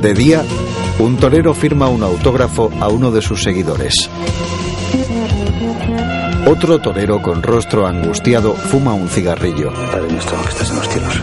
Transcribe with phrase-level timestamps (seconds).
[0.00, 0.44] De día,
[0.98, 4.10] un torero firma un autógrafo a uno de sus seguidores.
[6.46, 9.72] Otro torero con rostro angustiado fuma un cigarrillo.
[9.92, 11.20] Padre nuestro que estás en los cielos,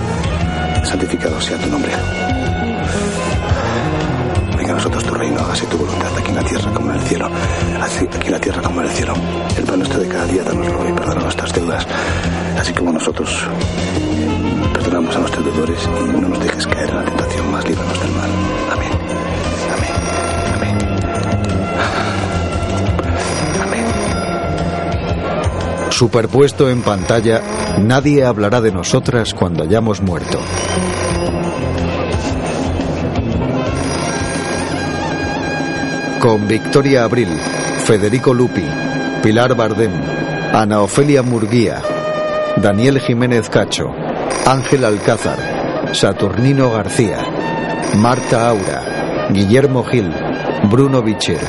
[0.83, 1.91] santificado sea tu nombre.
[4.57, 7.03] Venga a nosotros tu reino, hágase tu voluntad aquí en la tierra como en el
[7.03, 7.29] cielo.
[7.81, 9.13] Aquí en la tierra como en el cielo.
[9.57, 11.85] El pan nuestro de cada día, danoslo y perdona nuestras deudas.
[12.57, 13.47] Así como nosotros
[15.01, 18.11] perdonamos a nuestros deudores y no nos dejes caer en la tentación, más líbranos del
[18.11, 18.29] mal.
[18.71, 18.91] Amén.
[19.73, 19.93] Amén.
[20.55, 20.77] Amén.
[23.61, 23.85] Amén.
[25.91, 27.41] Superpuesto en pantalla,
[27.79, 30.39] nadie hablará de nosotras cuando hayamos muerto.
[36.19, 37.29] Con Victoria Abril,
[37.85, 38.63] Federico Lupi,
[39.23, 39.91] Pilar Bardem,
[40.53, 41.81] Ana Ofelia Murguía,
[42.57, 43.91] Daniel Jiménez Cacho,
[44.45, 47.19] Ángel Alcázar, Saturnino García,
[47.97, 50.11] Marta Aura, Guillermo Gil,
[50.69, 51.39] Bruno Bicher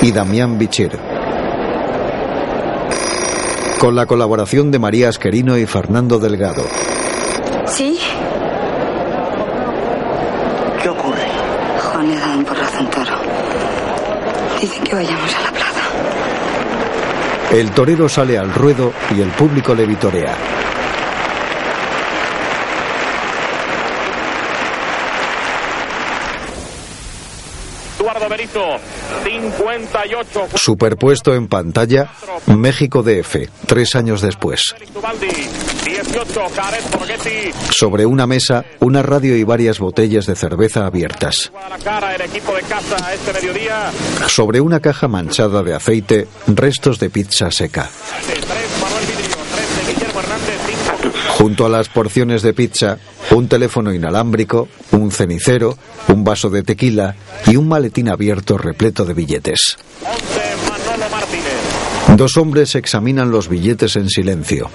[0.00, 0.98] y Damián Bicher.
[3.78, 6.64] Con la colaboración de María Asquerino y Fernando Delgado.
[7.66, 7.98] ¿Sí?
[10.82, 11.26] ¿Qué ocurre?
[11.82, 13.16] Juan le ha dado un porrazo un toro.
[14.60, 15.80] Dicen que vayamos a la plaza.
[17.52, 20.34] El torero sale al ruedo y el público le vitorea.
[28.06, 28.45] Eduardo Benito,
[29.24, 30.48] 58.
[30.54, 32.10] Superpuesto en pantalla,
[32.46, 34.62] México DF, tres años después.
[34.92, 35.28] Tubaldi,
[35.84, 36.40] 18.
[36.54, 37.52] Caret Borghetti.
[37.70, 41.52] Sobre una mesa, una radio y varias botellas de cerveza abiertas.
[43.12, 44.28] Este.
[44.28, 47.90] Sobre una caja manchada de aceite, restos de pizza seca.
[51.38, 52.98] Junto a las porciones de pizza,
[53.30, 55.76] un teléfono inalámbrico, un cenicero,
[56.08, 57.14] un vaso de tequila
[57.46, 59.76] y un maletín abierto repleto de billetes.
[60.02, 60.20] 11
[60.68, 62.16] Manolo Martínez.
[62.16, 64.70] Dos hombres examinan los billetes en silencio.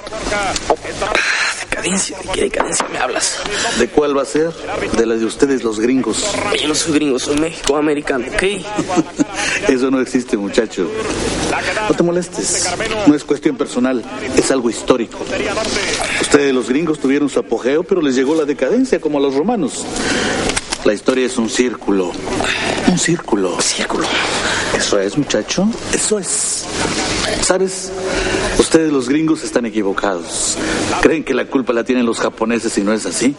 [1.82, 3.40] Decadencia, ¿de qué decadencia me hablas?
[3.80, 4.52] ¿De cuál va a ser?
[4.98, 6.24] De la de ustedes, los gringos.
[6.62, 8.44] Yo no soy gringo, soy México americano, ¿ok?
[9.68, 10.88] Eso no existe, muchacho.
[11.90, 12.70] No te molestes.
[13.08, 14.04] No es cuestión personal,
[14.38, 15.18] es algo histórico.
[16.22, 19.84] Ustedes, los gringos, tuvieron su apogeo, pero les llegó la decadencia, como a los romanos.
[20.86, 22.12] La historia es un círculo.
[22.88, 23.60] Un círculo.
[23.60, 24.06] Círculo.
[24.78, 25.68] Eso es, muchacho.
[25.94, 26.66] Eso es.
[27.42, 27.92] ¿Sabes?
[28.60, 30.58] Ustedes los gringos están equivocados.
[31.02, 33.36] Creen que la culpa la tienen los japoneses y no es así.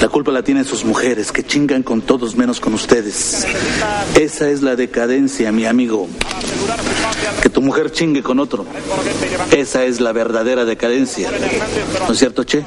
[0.00, 3.46] La culpa la tienen sus mujeres que chingan con todos menos con ustedes.
[4.18, 6.08] Esa es la decadencia, mi amigo.
[7.42, 8.64] Que tu mujer chingue con otro.
[9.50, 11.30] Esa es la verdadera decadencia.
[12.06, 12.64] ¿No es cierto, Che?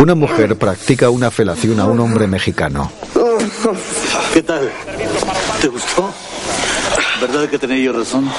[0.00, 2.90] Una mujer practica una felación a un hombre mexicano.
[4.32, 4.70] ¿Qué tal?
[5.60, 6.12] ¿Te gustó?
[7.26, 8.30] ¿Verdad que tenía yo razón?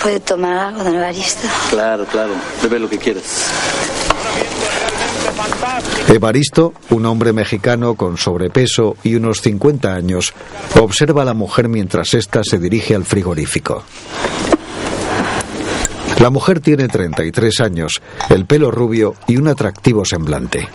[0.00, 1.48] ¿Puede tomar algo, don Evaristo?
[1.70, 2.34] Claro, claro.
[2.62, 3.24] Bebe lo que quieras.
[6.06, 10.32] Evaristo, un hombre mexicano con sobrepeso y unos 50 años,
[10.78, 13.82] observa a la mujer mientras ésta se dirige al frigorífico.
[16.20, 20.68] La mujer tiene 33 años, el pelo rubio y un atractivo semblante.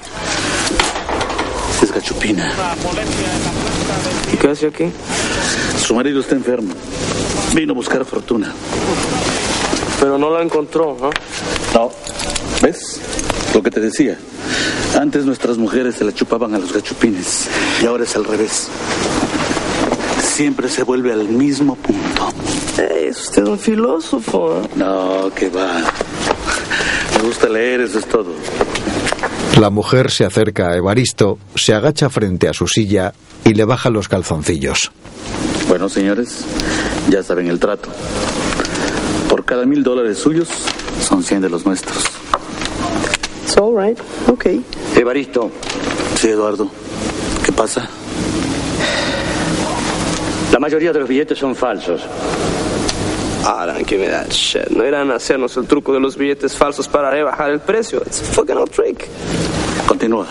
[1.82, 2.52] Es gachupina.
[4.34, 4.92] ¿Y qué hace aquí?
[5.88, 6.74] Su marido está enfermo.
[7.56, 8.54] Vino a buscar fortuna.
[10.02, 11.10] Pero no la encontró, ¿no?
[11.74, 11.92] No.
[12.62, 13.00] ¿Ves?
[13.54, 14.18] Lo que te decía.
[15.00, 17.48] Antes nuestras mujeres se la chupaban a los gachupines
[17.82, 18.68] y ahora es al revés.
[20.22, 22.34] Siempre se vuelve al mismo punto.
[22.94, 24.62] Es usted un filósofo.
[24.62, 24.70] ¿eh?
[24.76, 25.84] No, que va.
[27.16, 28.34] Me gusta leer, eso es todo.
[29.60, 33.14] La mujer se acerca a Evaristo, se agacha frente a su silla
[33.44, 34.92] y le baja los calzoncillos.
[35.68, 36.46] Bueno, señores,
[37.10, 37.90] ya saben el trato.
[39.30, 40.48] Por cada mil dólares suyos,
[41.02, 42.04] son cien de los nuestros.
[43.46, 43.98] It's all right,
[44.28, 44.46] ok.
[44.96, 45.52] Evaristo,
[46.16, 46.70] Sí, Eduardo.
[47.46, 47.88] ¿Qué pasa?
[50.52, 52.02] la mayoría de los billetes son falsos.
[53.50, 54.70] Ah, don't give me that shit.
[54.72, 58.02] No irán a hacernos el truco de los billetes falsos para rebajar el precio.
[58.06, 59.08] It's a fucking old trick.
[59.88, 60.28] Continúa.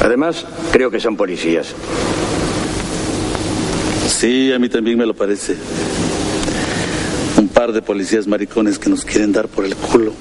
[0.00, 1.74] Además, creo que son policías.
[4.06, 5.56] Sí, a mí también me lo parece.
[7.36, 10.12] Un par de policías maricones que nos quieren dar por el culo.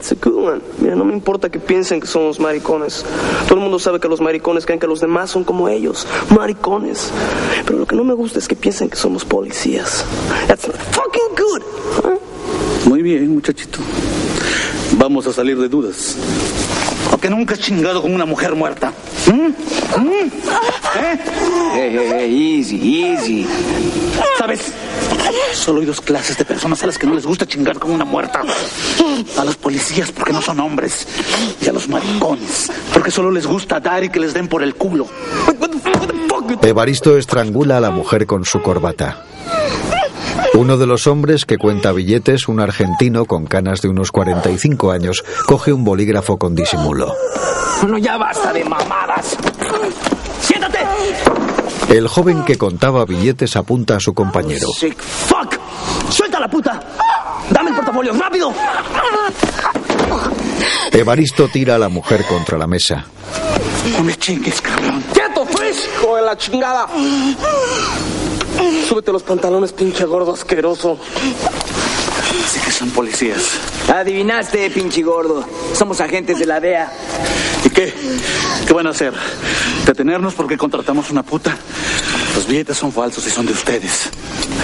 [0.00, 0.62] It's a good one.
[0.78, 3.04] Mira, no me importa que piensen que somos maricones.
[3.44, 6.06] Todo el mundo sabe que los maricones creen que los demás son como ellos.
[6.34, 7.10] Maricones.
[7.66, 10.06] Pero lo que no me gusta es que piensen que somos policías.
[10.48, 12.12] That's not fucking good.
[12.12, 12.18] ¿eh?
[12.86, 13.80] Muy bien, muchachito.
[14.96, 16.16] Vamos a salir de dudas.
[17.10, 18.94] Porque nunca he chingado con una mujer muerta.
[19.26, 20.00] ¿Mm?
[20.00, 20.12] ¿Mm?
[20.12, 21.20] ¿Eh?
[21.74, 23.46] Hey, hey, hey, easy, easy.
[24.38, 24.72] ¿Sabes?
[25.52, 28.04] Solo hay dos clases de personas a las que no les gusta chingar con una
[28.04, 28.42] muerta.
[29.38, 31.06] A los policías porque no son hombres.
[31.60, 34.74] Y a los maricones porque solo les gusta dar y que les den por el
[34.74, 35.06] culo.
[36.62, 39.24] Evaristo estrangula a la mujer con su corbata.
[40.54, 45.24] Uno de los hombres que cuenta billetes, un argentino con canas de unos 45 años,
[45.46, 47.14] coge un bolígrafo con disimulo.
[47.80, 49.36] Bueno, ya basta de mamadas.
[50.42, 50.78] ¡Siéntate!
[51.90, 54.68] El joven que contaba billetes apunta a su compañero.
[54.78, 55.58] Sick fuck.
[56.08, 56.80] ¡Suelta la puta!
[57.50, 58.54] ¡Dame el portafolio, rápido!
[60.92, 63.04] Evaristo tira a la mujer contra la mesa.
[63.96, 65.02] No me chingues, cabrón.
[65.12, 65.88] ¡Quieto, pues!
[65.96, 66.86] ¡Hijo de la chingada!
[68.88, 70.96] Súbete los pantalones, pinche gordo asqueroso.
[72.46, 73.42] Sé que son policías.
[73.92, 75.44] Adivinaste, pinche gordo.
[75.74, 76.92] Somos agentes de la DEA.
[77.64, 77.92] ¿Y qué?
[78.66, 79.12] ¿Qué van a hacer?
[79.86, 81.56] ¿Detenernos porque contratamos una puta?
[82.34, 84.10] Los billetes son falsos y son de ustedes.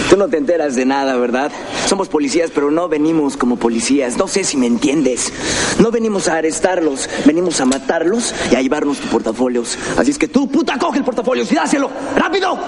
[0.09, 1.51] Tú no te enteras de nada, ¿verdad?
[1.87, 4.17] Somos policías, pero no venimos como policías.
[4.17, 5.33] No sé si me entiendes.
[5.81, 9.77] No venimos a arrestarlos, venimos a matarlos y a llevarnos tus portafolios.
[9.97, 11.91] Así es que tú, puta, coge el portafolio y dáselo.
[12.17, 12.59] ¡Rápido!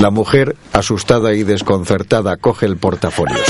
[0.00, 3.46] La mujer, asustada y desconcertada, coge el portafolios.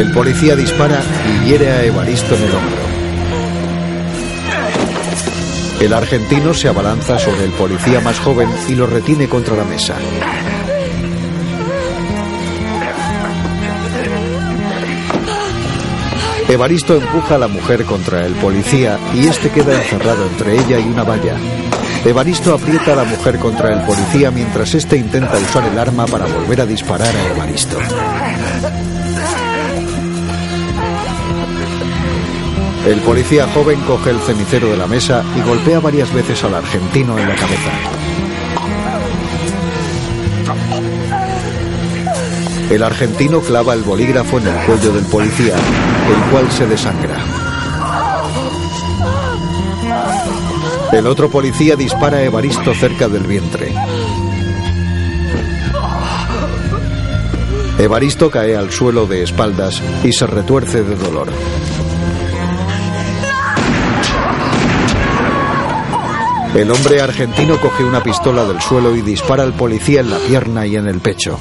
[0.00, 2.80] El policía dispara y hiere a Evaristo en el hombro.
[5.78, 9.96] El argentino se abalanza sobre el policía más joven y lo retiene contra la mesa.
[16.48, 20.84] Evaristo empuja a la mujer contra el policía y este queda encerrado entre ella y
[20.84, 21.36] una valla.
[22.06, 26.24] Evaristo aprieta a la mujer contra el policía mientras este intenta usar el arma para
[26.24, 27.76] volver a disparar a Evaristo.
[32.86, 37.18] El policía joven coge el cenicero de la mesa y golpea varias veces al argentino
[37.18, 37.72] en la cabeza.
[42.70, 47.18] El argentino clava el bolígrafo en el cuello del policía, el cual se desangra.
[50.92, 53.74] El otro policía dispara a Evaristo cerca del vientre.
[57.78, 61.28] Evaristo cae al suelo de espaldas y se retuerce de dolor.
[66.54, 70.66] El hombre argentino coge una pistola del suelo y dispara al policía en la pierna
[70.66, 71.38] y en el pecho.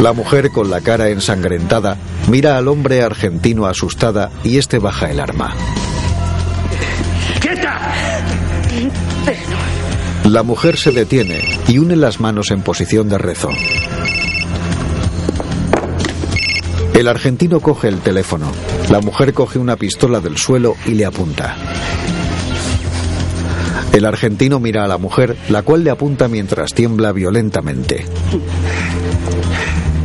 [0.00, 1.98] La mujer con la cara ensangrentada
[2.28, 5.54] mira al hombre argentino asustada y este baja el arma.
[7.40, 7.80] ¡Quieta!
[10.24, 13.50] La mujer se detiene y une las manos en posición de rezo.
[16.94, 18.52] El argentino coge el teléfono.
[18.88, 21.56] La mujer coge una pistola del suelo y le apunta.
[23.92, 28.06] El argentino mira a la mujer, la cual le apunta mientras tiembla violentamente.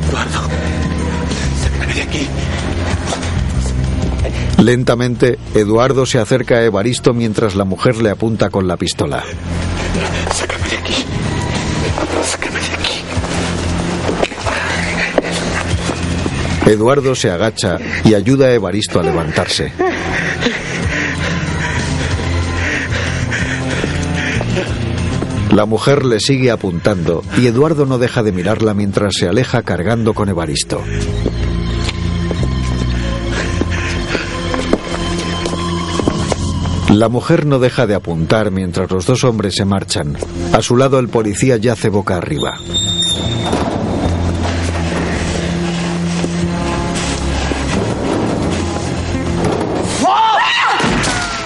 [0.08, 0.42] Eduardo,
[1.62, 2.28] sácame de aquí.
[4.58, 9.24] Lentamente, Eduardo se acerca a Evaristo mientras la mujer le apunta con la pistola.
[10.34, 11.06] Sácame de aquí.
[12.24, 12.49] Sácame
[16.70, 19.74] Eduardo se agacha y ayuda a Evaristo a levantarse.
[25.52, 30.14] La mujer le sigue apuntando y Eduardo no deja de mirarla mientras se aleja cargando
[30.14, 30.84] con Evaristo.
[36.92, 40.18] La mujer no deja de apuntar mientras los dos hombres se marchan.
[40.54, 42.60] A su lado el policía yace boca arriba.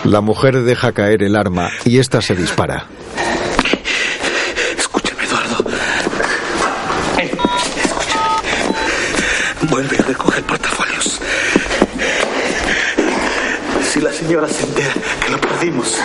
[0.03, 2.85] La mujer deja caer el arma y ésta se dispara.
[4.77, 5.65] Escúchame, Eduardo.
[7.17, 7.31] Eh,
[7.83, 8.49] escúchame.
[9.69, 11.19] Vuelve a recoger portafolios.
[13.89, 14.93] Si la señora se entera
[15.25, 15.97] que lo perdimos,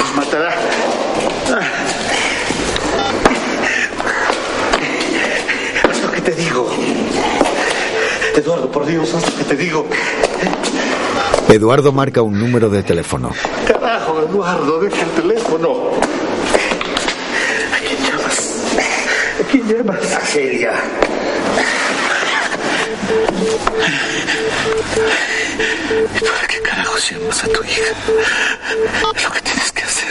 [0.00, 0.54] nos matará.
[5.88, 6.68] Haz lo que te digo.
[8.34, 9.86] Eduardo, por Dios, haz lo que te digo.
[11.52, 13.30] Eduardo marca un número de teléfono.
[13.66, 15.90] Carajo, Eduardo, deja el teléfono.
[17.70, 18.62] ¿A quién llamas?
[19.38, 20.14] ¿A quién llamas?
[20.14, 20.72] A Celia.
[26.16, 27.82] ¿Y para qué carajos llamas a tu hija?
[29.22, 30.08] Lo que tienes que hacer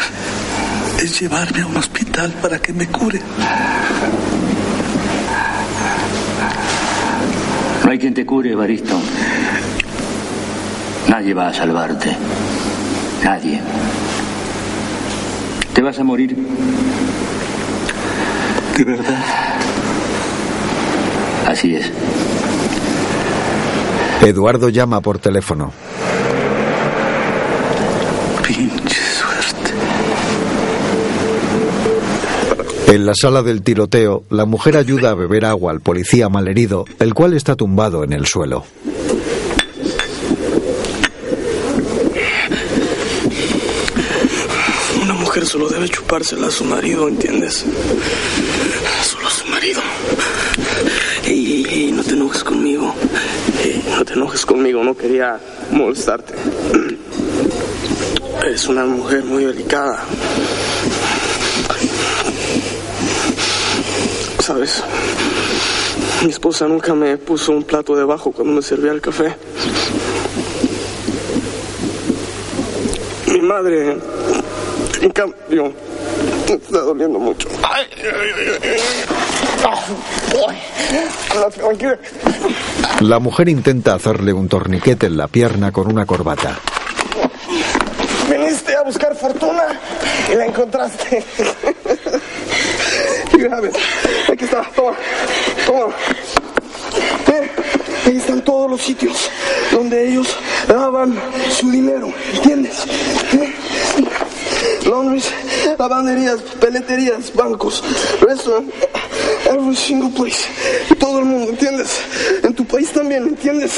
[1.00, 3.20] es llevarme a un hospital para que me cure.
[8.02, 9.00] quien te cure, Evaristo.
[11.12, 12.16] Nadie va a salvarte.
[13.22, 13.60] Nadie.
[15.74, 16.38] Te vas a morir.
[18.78, 19.22] ¿De verdad?
[21.46, 21.92] Así es.
[24.22, 25.74] Eduardo llama por teléfono.
[28.48, 29.72] Pinche suerte.
[32.88, 37.14] En la sala del tiroteo, la mujer ayuda a beber agua al policía malherido, el
[37.14, 38.64] cual está tumbado en el suelo.
[45.02, 47.66] Una mujer solo debe chupársela a su marido, ¿entiendes?
[49.04, 49.82] Solo a su marido.
[51.26, 52.96] Ey, ey, ey, no te enojes conmigo.
[53.62, 55.38] Ey, no te enojes conmigo, no quería
[55.72, 56.36] molestarte.
[58.48, 60.06] Es una mujer muy delicada.
[64.40, 64.82] ¿Sabes?
[66.24, 69.36] Mi esposa nunca me puso un plato debajo cuando me servía el café.
[73.28, 73.98] Mi madre,
[75.02, 75.74] en cambio,
[76.48, 77.50] me está doliendo mucho.
[77.64, 78.04] Ay, ay,
[78.38, 78.80] ay, ay.
[80.48, 81.52] Ay.
[81.52, 81.98] Tranquila.
[83.02, 86.58] La mujer intenta hacerle un torniquete en la pierna con una corbata.
[88.30, 89.80] Viniste a buscar fortuna
[90.32, 91.24] y la encontraste.
[93.38, 93.74] Mira, ves,
[94.32, 94.94] aquí está, toma,
[95.66, 95.94] toma.
[98.06, 99.30] Ahí están todos los sitios
[99.72, 100.36] donde ellos
[100.68, 101.16] daban
[101.50, 102.86] su dinero, ¿entiendes?
[103.34, 103.54] Eh,
[104.92, 105.32] Laundries,
[105.80, 107.82] lavanderías, peleterías, bancos,
[108.20, 108.70] restaurant,
[109.46, 110.50] every single place.
[111.00, 112.02] Todo el mundo, ¿entiendes?
[112.44, 113.72] En tu país también, ¿entiendes?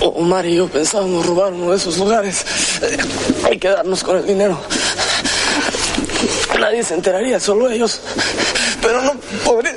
[0.00, 2.44] Omar y yo pensábamos robar uno de esos lugares
[3.50, 4.56] y quedarnos con el dinero.
[6.56, 8.00] Nadie se enteraría, solo ellos.
[8.80, 9.74] Pero no podría.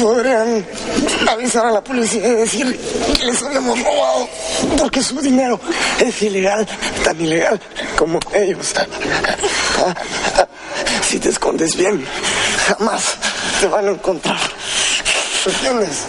[0.00, 0.64] Podrían
[1.28, 2.78] avisar a la policía y decir
[3.18, 4.28] que les habíamos robado.
[4.78, 5.60] Porque su dinero
[5.98, 6.66] es ilegal,
[7.04, 7.60] tan ilegal
[7.96, 8.74] como ellos.
[11.02, 12.04] Si te escondes bien,
[12.66, 13.16] jamás
[13.60, 14.38] te van a encontrar.
[15.46, 16.04] ¿Entiendes?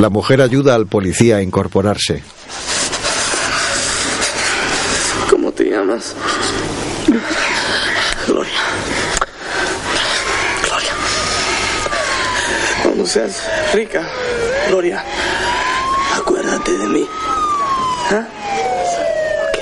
[0.00, 2.22] La mujer ayuda al policía a incorporarse.
[5.28, 6.14] ¿Cómo te llamas?
[7.06, 7.28] Gloria.
[8.26, 8.99] Gloria.
[13.10, 13.42] Seas
[13.74, 14.06] rica,
[14.68, 15.02] Gloria,
[16.16, 17.04] acuérdate de mí.
[18.12, 18.24] ¿Ah?
[19.48, 19.58] ¿Ok?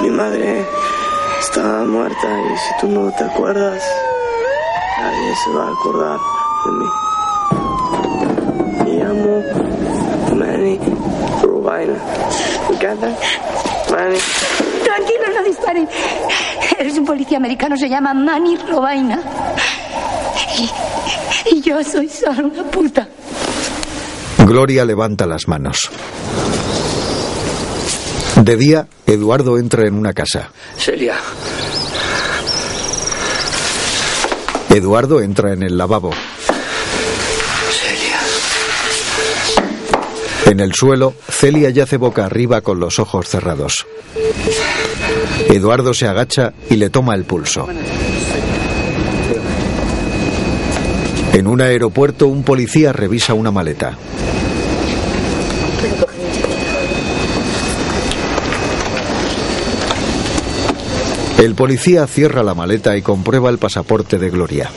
[0.00, 0.64] Mi madre
[1.40, 3.82] está muerta y si tú no te acuerdas,
[4.98, 6.18] nadie se va a acordar
[6.64, 6.86] de mí.
[8.78, 9.44] Me llamo
[10.36, 10.80] Manny
[11.42, 11.96] Rubina.
[12.70, 13.08] ¿Me encanta?
[13.90, 14.18] Manny.
[14.84, 15.86] Tranquilo, no disparen.
[16.78, 19.20] Eres un policía americano, se llama Manny Robaina.
[21.50, 23.08] Y, yo soy solo una puta.
[24.38, 25.90] Gloria levanta las manos.
[28.40, 30.50] De día, Eduardo entra en una casa.
[30.76, 31.16] Celia,
[34.70, 36.10] Eduardo entra en el lavabo.
[37.70, 38.18] Celia.
[40.50, 43.86] En el suelo, Celia yace boca arriba con los ojos cerrados.
[45.48, 47.68] Eduardo se agacha y le toma el pulso.
[51.34, 53.98] En un aeropuerto, un policía revisa una maleta.
[61.36, 64.70] El policía cierra la maleta y comprueba el pasaporte de Gloria.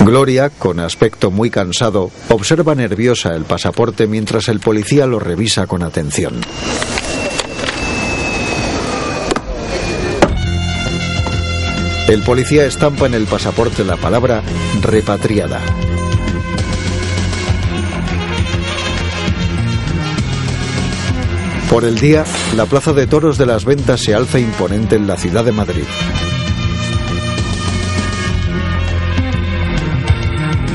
[0.00, 5.82] Gloria, con aspecto muy cansado, observa nerviosa el pasaporte mientras el policía lo revisa con
[5.82, 6.40] atención.
[12.12, 14.42] El policía estampa en el pasaporte la palabra
[14.82, 15.62] repatriada.
[21.70, 25.16] Por el día, la plaza de toros de las ventas se alza imponente en la
[25.16, 25.84] ciudad de Madrid.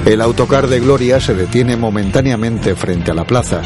[0.07, 3.61] El autocar de Gloria se detiene momentáneamente frente a la plaza.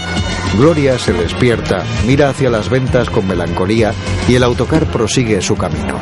[0.57, 3.93] Gloria se despierta, mira hacia las ventas con melancolía
[4.27, 5.97] y el autocar prosigue su camino.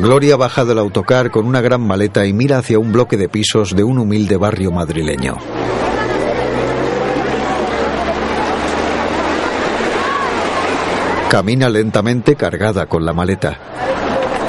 [0.00, 3.74] Gloria baja del autocar con una gran maleta y mira hacia un bloque de pisos
[3.74, 5.36] de un humilde barrio madrileño.
[11.28, 13.58] Camina lentamente cargada con la maleta.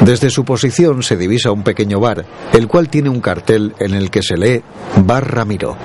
[0.01, 4.11] Desde su posición se divisa un pequeño bar, el cual tiene un cartel en el
[4.11, 4.61] que se lee
[4.97, 5.75] Bar Ramiro.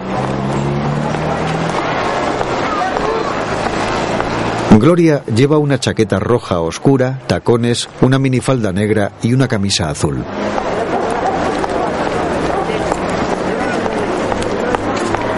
[4.84, 10.22] Gloria lleva una chaqueta roja oscura, tacones, una minifalda negra y una camisa azul.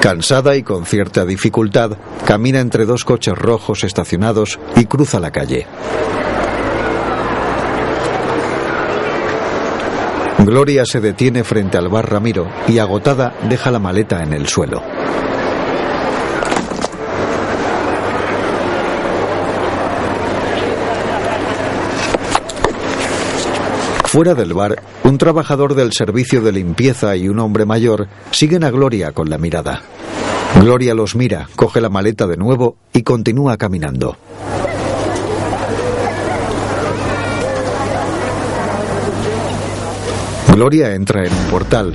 [0.00, 1.92] Cansada y con cierta dificultad,
[2.26, 5.68] camina entre dos coches rojos estacionados y cruza la calle.
[10.38, 14.82] Gloria se detiene frente al bar Ramiro y agotada deja la maleta en el suelo.
[24.16, 28.70] Fuera del bar, un trabajador del servicio de limpieza y un hombre mayor siguen a
[28.70, 29.82] Gloria con la mirada.
[30.58, 34.16] Gloria los mira, coge la maleta de nuevo y continúa caminando.
[40.48, 41.94] Gloria entra en un portal,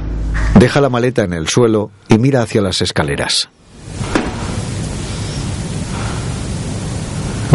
[0.60, 3.50] deja la maleta en el suelo y mira hacia las escaleras.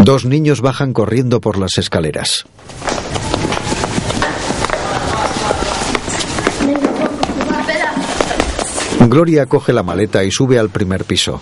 [0.03, 2.47] Dos niños bajan corriendo por las escaleras.
[9.09, 11.41] Gloria coge la maleta y sube al primer piso.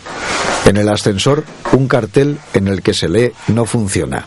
[0.66, 4.26] En el ascensor, un cartel en el que se lee no funciona.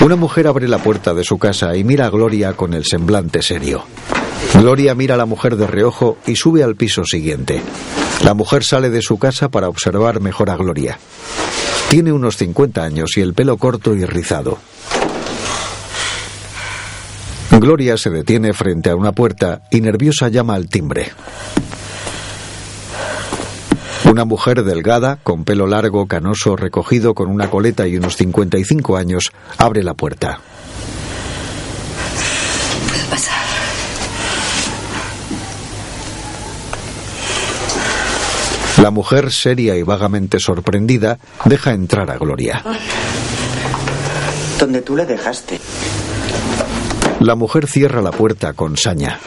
[0.00, 3.42] Una mujer abre la puerta de su casa y mira a Gloria con el semblante
[3.42, 3.84] serio.
[4.54, 7.60] Gloria mira a la mujer de reojo y sube al piso siguiente.
[8.22, 10.98] La mujer sale de su casa para observar mejor a Gloria.
[11.88, 14.58] Tiene unos 50 años y el pelo corto y rizado.
[17.58, 21.10] Gloria se detiene frente a una puerta y nerviosa llama al timbre.
[24.10, 29.32] Una mujer delgada, con pelo largo, canoso, recogido con una coleta y unos 55 años,
[29.56, 30.38] abre la puerta.
[32.88, 33.34] ¿Puedo pasar?
[38.82, 42.62] La mujer, seria y vagamente sorprendida, deja entrar a Gloria.
[44.60, 45.58] Donde tú le dejaste.
[47.26, 49.18] La mujer cierra la puerta con saña.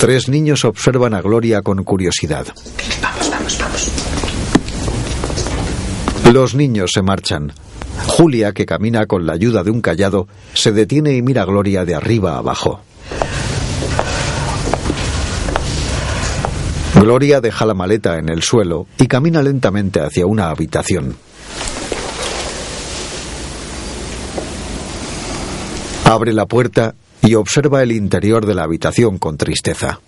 [0.00, 2.48] Tres niños observan a Gloria con curiosidad.
[3.00, 3.92] Vamos, vamos, vamos.
[6.32, 7.52] Los niños se marchan.
[8.08, 11.84] Julia, que camina con la ayuda de un callado, se detiene y mira a Gloria
[11.84, 12.80] de arriba abajo.
[16.96, 21.14] Gloria deja la maleta en el suelo y camina lentamente hacia una habitación.
[26.12, 29.98] Abre la puerta y observa el interior de la habitación con tristeza.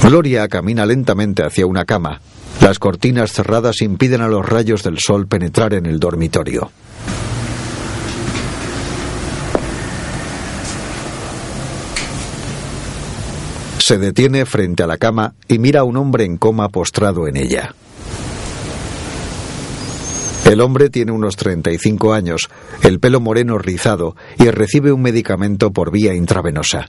[0.00, 2.20] Gloria camina lentamente hacia una cama.
[2.60, 6.70] Las cortinas cerradas impiden a los rayos del sol penetrar en el dormitorio.
[13.78, 17.36] Se detiene frente a la cama y mira a un hombre en coma postrado en
[17.36, 17.74] ella.
[20.50, 22.50] El hombre tiene unos 35 años,
[22.82, 26.88] el pelo moreno rizado y recibe un medicamento por vía intravenosa.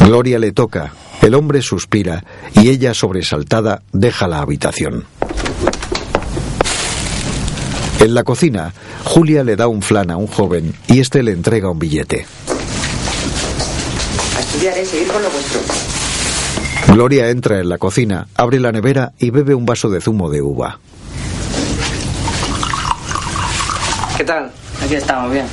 [0.00, 2.24] Gloria le toca, el hombre suspira
[2.60, 5.04] y ella, sobresaltada, deja la habitación.
[8.00, 8.74] En la cocina,
[9.04, 12.26] Julia le da un flan a un joven y este le entrega un billete.
[14.36, 14.84] A estudiar, ¿eh?
[14.84, 15.60] Seguir con lo vuestro.
[16.92, 20.42] Gloria entra en la cocina, abre la nevera y bebe un vaso de zumo de
[20.42, 20.80] uva.
[24.20, 24.52] ¿Qué tal?
[24.84, 25.46] Aquí estamos, bien.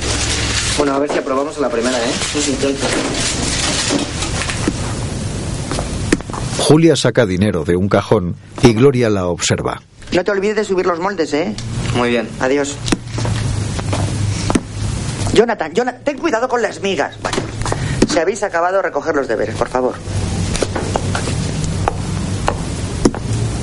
[0.76, 2.12] Bueno, a ver si aprobamos a la primera, ¿eh?
[2.34, 2.74] Sí, sí, todo.
[6.58, 9.80] Julia saca dinero de un cajón y Gloria la observa.
[10.12, 11.56] No te olvides de subir los moldes, ¿eh?
[11.96, 12.28] Muy bien.
[12.40, 12.76] Adiós.
[15.32, 17.16] Jonathan, Jonathan, ten cuidado con las migas.
[17.22, 17.38] Vale.
[18.06, 19.94] Si habéis acabado, recoger los deberes, por favor.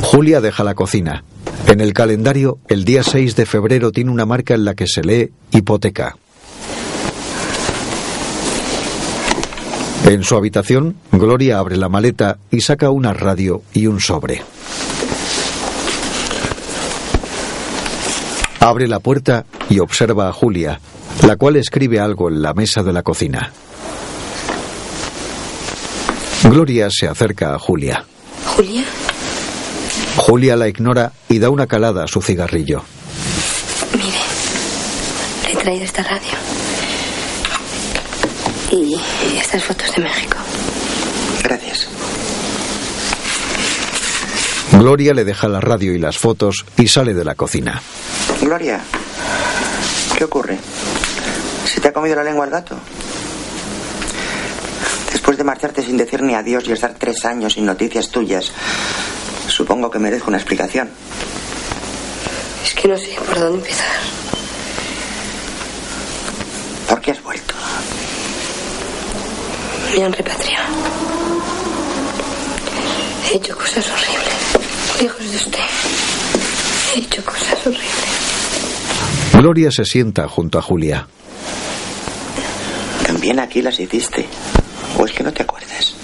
[0.01, 1.23] Julia deja la cocina.
[1.67, 5.03] En el calendario, el día 6 de febrero tiene una marca en la que se
[5.03, 6.15] lee hipoteca.
[10.05, 14.41] En su habitación, Gloria abre la maleta y saca una radio y un sobre.
[18.59, 20.79] Abre la puerta y observa a Julia,
[21.25, 23.51] la cual escribe algo en la mesa de la cocina.
[26.43, 28.05] Gloria se acerca a Julia.
[28.55, 28.83] ¿Julia?
[30.25, 32.81] Julia la ignora y da una calada a su cigarrillo.
[33.93, 34.17] Mire,
[35.43, 36.31] le he traído esta radio.
[38.71, 38.95] Y
[39.37, 40.37] estas fotos de México.
[41.43, 41.87] Gracias.
[44.71, 47.79] Gloria le deja la radio y las fotos y sale de la cocina.
[48.41, 48.81] Gloria,
[50.17, 50.57] ¿qué ocurre?
[51.71, 52.75] ¿Se te ha comido la lengua el gato?
[55.11, 58.51] Después de marcharte sin decir ni adiós y estar tres años sin noticias tuyas,
[59.55, 60.89] supongo que merezco una explicación.
[62.65, 63.87] Es que no sé por dónde empezar.
[66.89, 67.53] ¿Por qué has vuelto?
[69.95, 70.73] Me han repatriado.
[73.31, 75.01] He hecho cosas horribles.
[75.01, 75.59] Lejos de usted.
[76.93, 78.11] He hecho cosas horribles.
[79.33, 81.07] Gloria se sienta junto a Julia.
[83.07, 84.25] También aquí las hiciste.
[84.97, 85.95] ¿O es que no te acuerdas?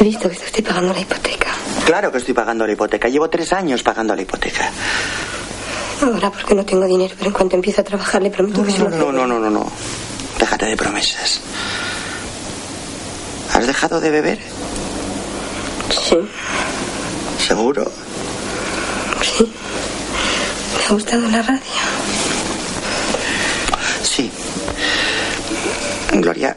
[0.00, 1.48] He visto que estoy pagando la hipoteca.
[1.84, 3.08] Claro que estoy pagando la hipoteca.
[3.08, 4.70] Llevo tres años pagando la hipoteca.
[6.02, 8.78] Ahora porque no tengo dinero, pero en cuanto empiece a trabajar le prometo que se
[8.78, 9.70] lo no, no, no, no, no.
[10.38, 11.40] Déjate de promesas.
[13.52, 14.38] ¿Has dejado de beber?
[15.90, 16.16] Sí,
[17.46, 17.90] ¿Seguro?
[19.22, 19.52] sí.
[20.78, 21.60] Me ha gustado la radio.
[24.02, 24.30] Sí.
[26.12, 26.56] Gloria.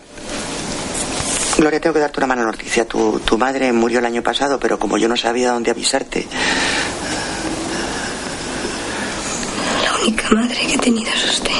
[1.58, 2.86] Gloria, tengo que darte una mala noticia.
[2.86, 6.28] Tu, tu madre murió el año pasado, pero como yo no sabía dónde avisarte,
[9.84, 11.52] La única madre que he tenido es usted.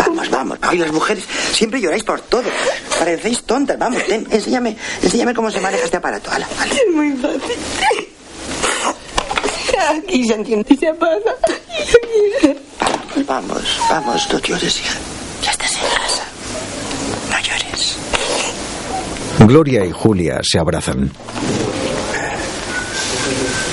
[0.00, 0.58] Vamos, vamos.
[0.62, 2.44] Ay, las mujeres siempre lloráis por todo.
[2.98, 3.78] Parecéis tontas.
[3.78, 6.30] Vamos, ten, enséñame, enséñame cómo se maneja este aparato.
[6.30, 6.72] Ala, ala.
[6.74, 7.58] Es muy fácil.
[9.96, 11.34] Aquí se entiende y se apaga.
[13.28, 14.98] Vamos, vamos, no llores, hija.
[15.42, 16.24] Ya estás en casa.
[17.30, 17.98] No llores.
[19.40, 21.10] Gloria y Julia se abrazan.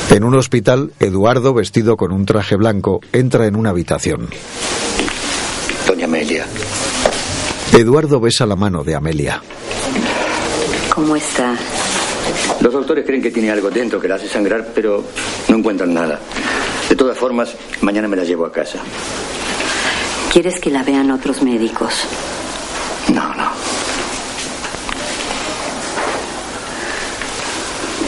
[0.10, 4.30] En un hospital, Eduardo, vestido con un traje blanco, entra en una habitación.
[5.88, 6.46] Doña Amelia.
[7.72, 9.42] Eduardo besa la mano de Amelia.
[10.94, 11.56] ¿Cómo está?
[12.60, 15.04] Los doctores creen que tiene algo dentro que la hace sangrar, pero
[15.48, 16.20] no encuentran nada.
[16.90, 18.80] De todas formas, mañana me la llevo a casa.
[20.36, 21.94] ¿Quieres que la vean otros médicos?
[23.14, 23.52] No, no.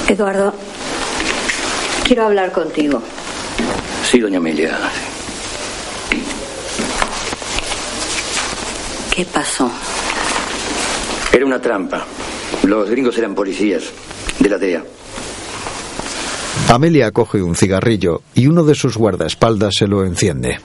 [0.09, 0.53] Eduardo,
[2.03, 3.01] quiero hablar contigo.
[4.11, 4.77] Sí, doña Amelia.
[9.15, 9.71] ¿Qué pasó?
[11.31, 12.05] Era una trampa.
[12.63, 13.83] Los gringos eran policías
[14.37, 14.83] de la DEA.
[16.67, 20.59] Amelia coge un cigarrillo y uno de sus guardaespaldas se lo enciende.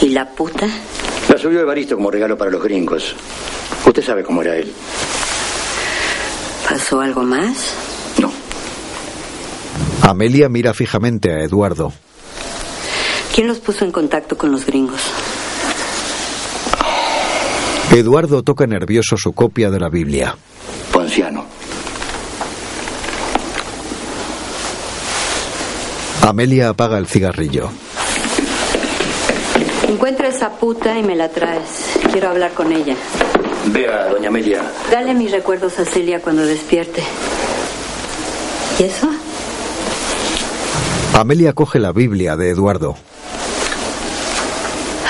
[0.00, 0.66] ¿Y la puta?
[1.28, 3.14] La subió Evaristo como regalo para los gringos.
[3.86, 4.72] Usted sabe cómo era él.
[6.68, 7.74] ¿Pasó algo más?
[8.20, 8.32] No.
[10.02, 11.92] Amelia mira fijamente a Eduardo.
[13.34, 15.00] ¿Quién los puso en contacto con los gringos?
[17.92, 20.36] Eduardo toca nervioso su copia de la Biblia.
[20.92, 21.46] Ponciano.
[26.22, 27.70] Amelia apaga el cigarrillo.
[29.96, 31.98] Encuentra esa puta y me la traes.
[32.12, 32.94] Quiero hablar con ella.
[33.68, 34.62] Vea, doña Amelia.
[34.90, 37.02] Dale mis recuerdos a Celia cuando despierte.
[38.78, 39.08] ¿Y eso?
[41.14, 42.94] Amelia coge la Biblia de Eduardo.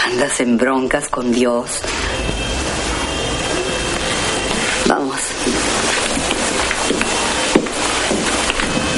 [0.05, 1.68] Andas en broncas con Dios.
[4.87, 5.18] Vamos.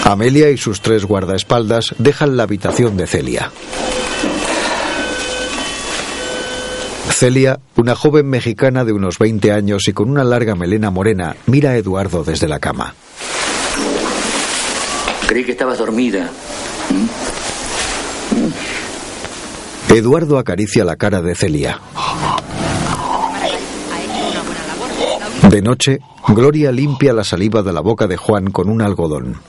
[0.05, 3.51] Amelia y sus tres guardaespaldas dejan la habitación de Celia.
[7.19, 11.71] Celia, una joven mexicana de unos 20 años y con una larga melena morena, mira
[11.71, 12.95] a Eduardo desde la cama.
[15.27, 16.31] Creí que estabas dormida.
[19.89, 21.81] Eduardo acaricia la cara de Celia.
[25.51, 29.41] De noche, Gloria limpia la saliva de la boca de Juan con un algodón.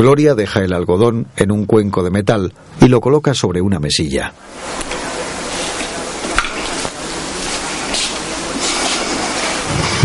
[0.00, 4.32] Gloria deja el algodón en un cuenco de metal y lo coloca sobre una mesilla.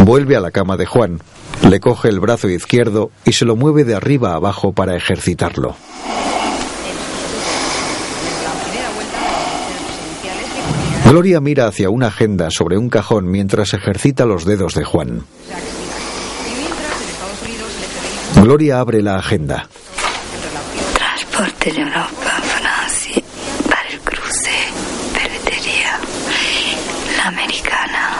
[0.03, 1.21] Vuelve a la cama de Juan,
[1.69, 5.77] le coge el brazo izquierdo y se lo mueve de arriba a abajo para ejercitarlo.
[11.05, 15.23] Gloria mira hacia una agenda sobre un cajón mientras ejercita los dedos de Juan.
[18.45, 19.67] Gloria abre la agenda.
[20.93, 23.23] Transporte de Europa, Francia,
[23.67, 24.51] para el cruce,
[25.15, 25.99] peletería,
[27.17, 28.11] la americana.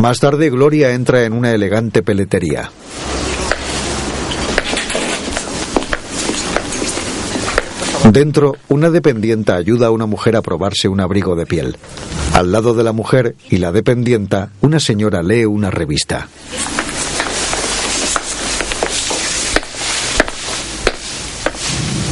[0.00, 2.72] Más tarde, Gloria entra en una elegante peletería.
[8.08, 11.76] Dentro, una dependienta ayuda a una mujer a probarse un abrigo de piel.
[12.34, 16.28] Al lado de la mujer y la dependienta, una señora lee una revista.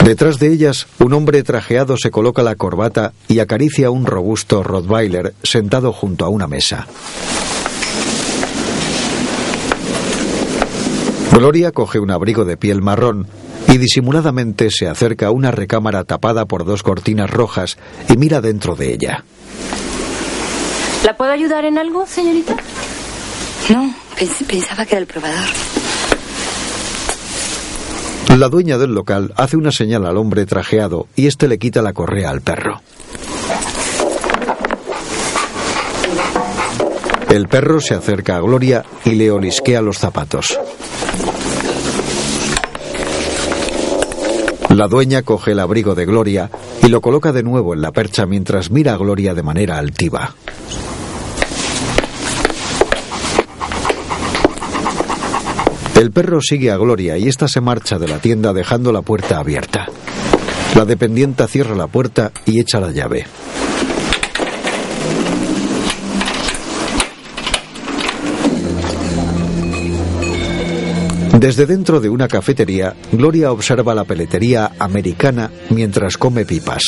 [0.05, 4.63] Detrás de ellas, un hombre trajeado se coloca la corbata y acaricia a un robusto
[4.63, 6.87] Rottweiler sentado junto a una mesa.
[11.33, 13.27] Gloria coge un abrigo de piel marrón
[13.69, 17.77] y disimuladamente se acerca a una recámara tapada por dos cortinas rojas
[18.09, 19.25] y mira dentro de ella.
[21.05, 22.57] ¿La puedo ayudar en algo, señorita?
[23.71, 25.45] No, pens- pensaba que era el probador.
[28.37, 31.93] La dueña del local hace una señal al hombre trajeado y este le quita la
[31.93, 32.81] correa al perro.
[37.31, 40.59] El perro se acerca a Gloria y le olisquea los zapatos.
[44.79, 46.53] La dueña coge el abrigo de Gloria
[46.85, 50.37] y lo coloca de nuevo en la percha mientras mira a Gloria de manera altiva.
[55.97, 59.41] El perro sigue a Gloria y ésta se marcha de la tienda dejando la puerta
[59.41, 59.89] abierta.
[60.77, 63.27] La dependienta cierra la puerta y echa la llave.
[71.39, 76.83] Desde dentro de una cafetería, Gloria observa la peletería americana mientras come pipas.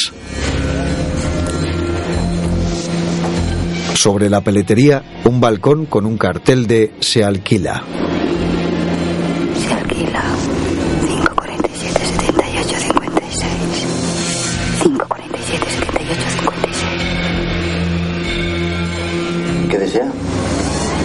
[3.95, 7.85] Sobre la peletería, un balcón con un cartel de se alquila.
[9.55, 10.25] Se alquila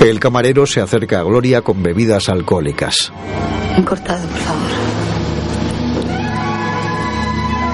[0.06, 3.12] El camarero se acerca a Gloria con bebidas alcohólicas.
[3.76, 4.62] Un cortado, por favor.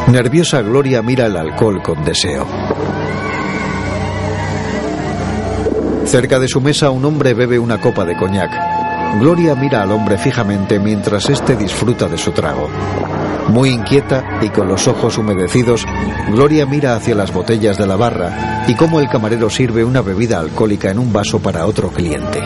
[0.08, 2.48] Nerviosa, Gloria mira el alcohol con deseo.
[6.06, 8.81] Cerca de su mesa un hombre bebe una copa de coñac.
[9.19, 12.69] Gloria mira al hombre fijamente mientras éste disfruta de su trago.
[13.50, 15.86] Muy inquieta y con los ojos humedecidos,
[16.30, 20.39] Gloria mira hacia las botellas de la barra y cómo el camarero sirve una bebida
[20.39, 22.41] alcohólica en un vaso para otro cliente.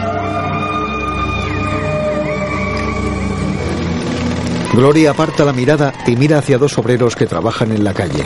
[4.74, 8.24] Gloria aparta la mirada y mira hacia dos obreros que trabajan en la calle.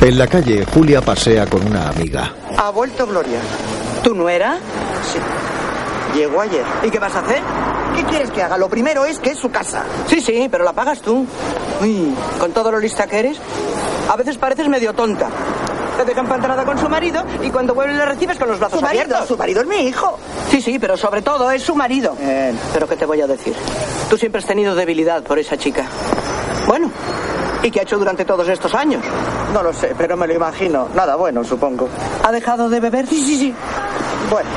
[0.00, 2.32] En la calle, Julia pasea con una amiga.
[2.56, 3.40] Ha vuelto Gloria.
[4.06, 4.58] ¿Tu nuera?
[5.12, 5.18] Sí.
[6.16, 6.64] Llegó ayer.
[6.84, 7.40] ¿Y qué vas a hacer?
[7.96, 8.56] ¿Qué quieres que haga?
[8.56, 9.82] Lo primero es que es su casa.
[10.06, 11.26] Sí, sí, pero la pagas tú.
[11.82, 13.38] Uy, con todo lo lista que eres,
[14.08, 15.26] a veces pareces medio tonta.
[15.96, 18.84] Te deja empantanada con su marido y cuando vuelves le recibes con los brazos Su
[18.86, 19.26] marido, abiertos.
[19.26, 20.16] su marido es mi hijo.
[20.52, 22.14] Sí, sí, pero sobre todo es su marido.
[22.72, 23.56] Pero ¿qué te voy a decir?
[24.08, 25.84] Tú siempre has tenido debilidad por esa chica.
[26.68, 26.92] Bueno,
[27.64, 29.02] ¿y qué ha hecho durante todos estos años?
[29.52, 30.86] No lo sé, pero me lo imagino.
[30.94, 31.88] Nada bueno, supongo.
[32.22, 33.06] ¿Ha dejado de beber?
[33.08, 33.54] Sí, sí, sí.
[34.30, 34.48] Bueno,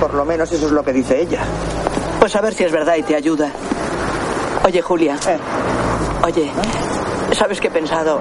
[0.00, 1.40] por lo menos eso es lo que dice ella.
[2.20, 3.50] Pues a ver si es verdad y te ayuda.
[4.64, 5.16] Oye, Julia.
[5.26, 5.38] Eh.
[6.24, 6.50] Oye,
[7.32, 8.20] ¿sabes que he pensado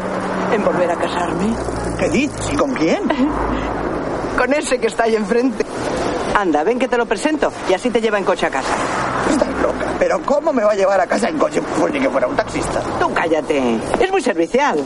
[0.52, 1.56] en volver a casarme?
[2.00, 2.50] ¿Qué dices?
[2.52, 3.04] ¿Y con quién?
[4.38, 5.64] Con ese que está ahí enfrente.
[6.36, 8.74] Anda, ven que te lo presento y así te lleva en coche a casa.
[9.30, 9.86] Estás loca.
[10.00, 11.62] Pero ¿cómo me va a llevar a casa en coche?
[11.80, 12.82] Pues ni que fuera un taxista.
[13.00, 13.80] Tú cállate.
[14.00, 14.84] Es muy servicial.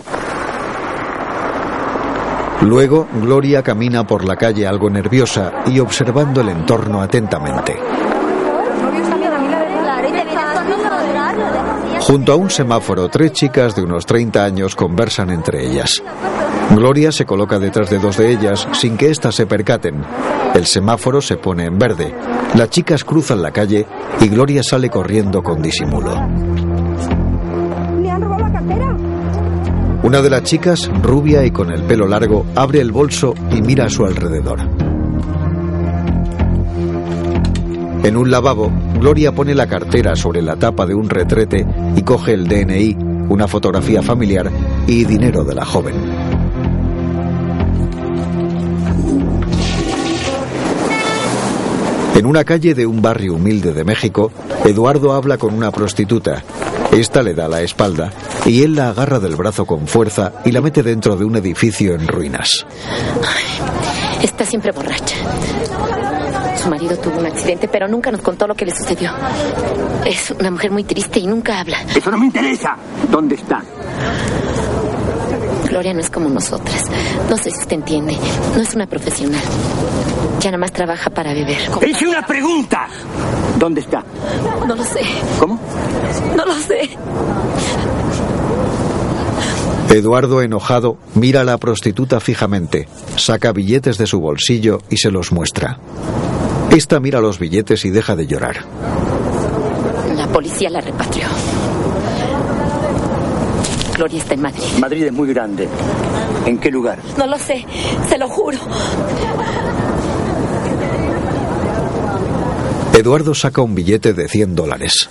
[2.61, 7.77] Luego, Gloria camina por la calle algo nerviosa y observando el entorno atentamente.
[12.01, 16.01] Junto a un semáforo, tres chicas de unos 30 años conversan entre ellas.
[16.71, 20.03] Gloria se coloca detrás de dos de ellas sin que éstas se percaten.
[20.53, 22.13] El semáforo se pone en verde.
[22.55, 23.85] Las chicas cruzan la calle
[24.19, 26.56] y Gloria sale corriendo con disimulo.
[30.03, 33.85] Una de las chicas, rubia y con el pelo largo, abre el bolso y mira
[33.85, 34.59] a su alrededor.
[38.03, 42.33] En un lavabo, Gloria pone la cartera sobre la tapa de un retrete y coge
[42.33, 42.95] el DNI,
[43.27, 44.49] una fotografía familiar
[44.87, 45.95] y dinero de la joven.
[52.15, 54.31] En una calle de un barrio humilde de México,
[54.65, 56.43] Eduardo habla con una prostituta.
[56.91, 58.11] Esta le da la espalda
[58.45, 61.93] y él la agarra del brazo con fuerza y la mete dentro de un edificio
[61.93, 62.65] en ruinas.
[64.21, 65.15] Está siempre borracha.
[66.61, 69.11] Su marido tuvo un accidente, pero nunca nos contó lo que le sucedió.
[70.05, 71.77] Es una mujer muy triste y nunca habla.
[71.95, 72.75] Eso no me interesa.
[73.11, 73.61] ¿Dónde está?
[75.77, 76.85] Gloria no es como nosotras.
[77.29, 78.17] No sé si usted entiende.
[78.55, 79.43] No es una profesional.
[80.39, 81.59] Ya nada más trabaja para beber.
[81.81, 82.87] ¡Es una pregunta!
[83.59, 84.03] ¿Dónde está?
[84.67, 85.01] No lo sé.
[85.39, 85.59] ¿Cómo?
[86.35, 86.89] No lo sé.
[89.91, 95.31] Eduardo, enojado, mira a la prostituta fijamente, saca billetes de su bolsillo y se los
[95.31, 95.77] muestra.
[96.71, 98.65] Esta mira los billetes y deja de llorar.
[100.15, 101.27] La policía la repatrió.
[103.97, 104.63] Gloria está en Madrid.
[104.79, 105.67] Madrid es muy grande.
[106.45, 106.99] ¿En qué lugar?
[107.17, 107.65] No lo sé,
[108.07, 108.59] se lo juro.
[112.93, 115.09] Eduardo saca un billete de 100 dólares.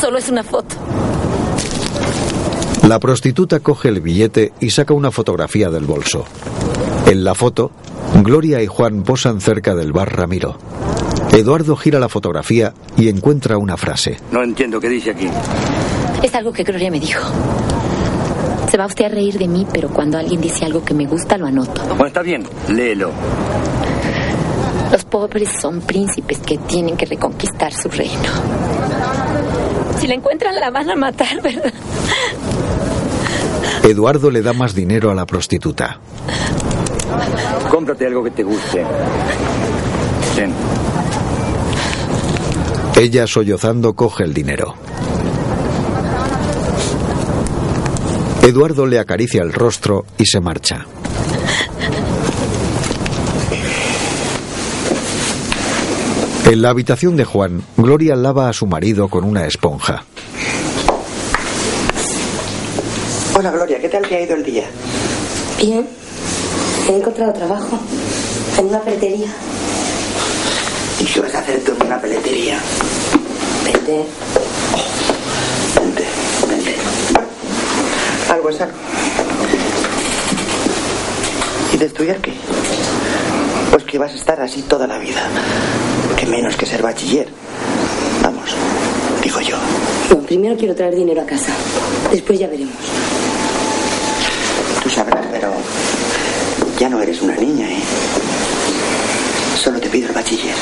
[0.00, 0.74] Solo es una foto.
[2.88, 6.24] La prostituta coge el billete y saca una fotografía del bolso.
[7.06, 7.70] En la foto,
[8.22, 10.58] Gloria y Juan posan cerca del bar Ramiro.
[11.34, 14.18] Eduardo gira la fotografía y encuentra una frase.
[14.30, 15.28] No entiendo qué dice aquí.
[16.22, 17.20] Es algo que Gloria me dijo.
[18.70, 21.36] Se va usted a reír de mí, pero cuando alguien dice algo que me gusta,
[21.36, 21.82] lo anoto.
[21.88, 23.10] Bueno, está bien, léelo.
[24.92, 28.30] Los pobres son príncipes que tienen que reconquistar su reino.
[29.98, 31.72] Si la encuentran, la van a matar, ¿verdad?
[33.82, 35.98] Eduardo le da más dinero a la prostituta.
[37.70, 38.84] Cómprate algo que te guste.
[40.36, 40.52] Ten.
[42.96, 44.74] Ella, sollozando, coge el dinero.
[48.42, 50.86] Eduardo le acaricia el rostro y se marcha.
[56.46, 60.04] En la habitación de Juan, Gloria lava a su marido con una esponja.
[63.36, 64.64] Hola Gloria, ¿qué tal te ha ido el día?
[65.58, 65.88] Bien.
[66.88, 67.80] He encontrado trabajo
[68.58, 69.32] en una peletería.
[71.04, 72.58] ¿Y qué vas a hacer tú en una peletería?
[73.62, 74.06] Vete.
[75.78, 76.04] Vente,
[76.48, 76.76] vente.
[78.30, 78.74] Algo es algo.
[81.74, 82.32] ¿Y de estudiar qué?
[83.70, 85.20] Pues que vas a estar así toda la vida.
[86.16, 87.28] Que menos que ser bachiller.
[88.22, 88.56] Vamos,
[89.22, 89.58] digo yo.
[90.08, 91.52] No, primero quiero traer dinero a casa.
[92.10, 92.72] Después ya veremos.
[94.82, 95.52] Tú sabrás, pero
[96.78, 97.82] ya no eres una niña, ¿eh?
[99.94, 100.56] Pido el bachiller.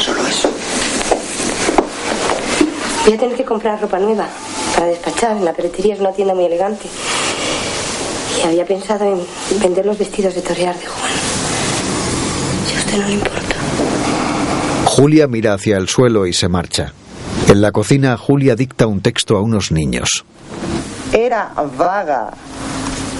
[0.00, 0.48] Solo eso.
[3.04, 4.28] Voy a tener que comprar ropa nueva
[4.74, 5.36] para despachar.
[5.36, 6.88] En la peletería es una tienda muy elegante.
[8.38, 11.12] Y había pensado en vender los vestidos de torear de Juan.
[12.66, 13.56] Si a usted no le importa.
[14.86, 16.94] Julia mira hacia el suelo y se marcha.
[17.48, 20.24] En la cocina, Julia dicta un texto a unos niños.
[21.12, 22.30] Era vaga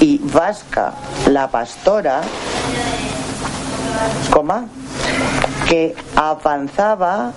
[0.00, 0.94] y vasca
[1.28, 2.22] la pastora,
[4.30, 4.66] coma,
[5.68, 7.32] que avanzaba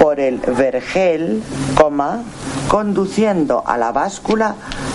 [0.00, 1.42] por el vergel,
[1.74, 2.22] coma,
[2.68, 4.54] conduciendo a la báscula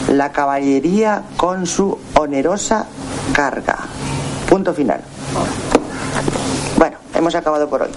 [0.09, 2.85] la caballería con su onerosa
[3.33, 3.77] carga.
[4.49, 5.01] Punto final.
[6.77, 7.91] Bueno, hemos acabado por hoy.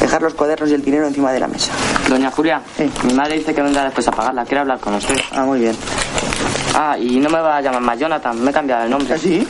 [0.00, 1.72] Dejar los cuadernos y el dinero encima de la mesa.
[2.08, 2.60] Doña Julia,
[3.04, 4.44] mi madre dice que vendrá después a pagarla.
[4.44, 5.18] Quiero hablar con usted.
[5.32, 5.76] Ah, muy bien.
[6.74, 9.14] Ah, y no me va a llamar más Jonathan, me he cambiado el nombre.
[9.14, 9.46] ¿Ah, sí?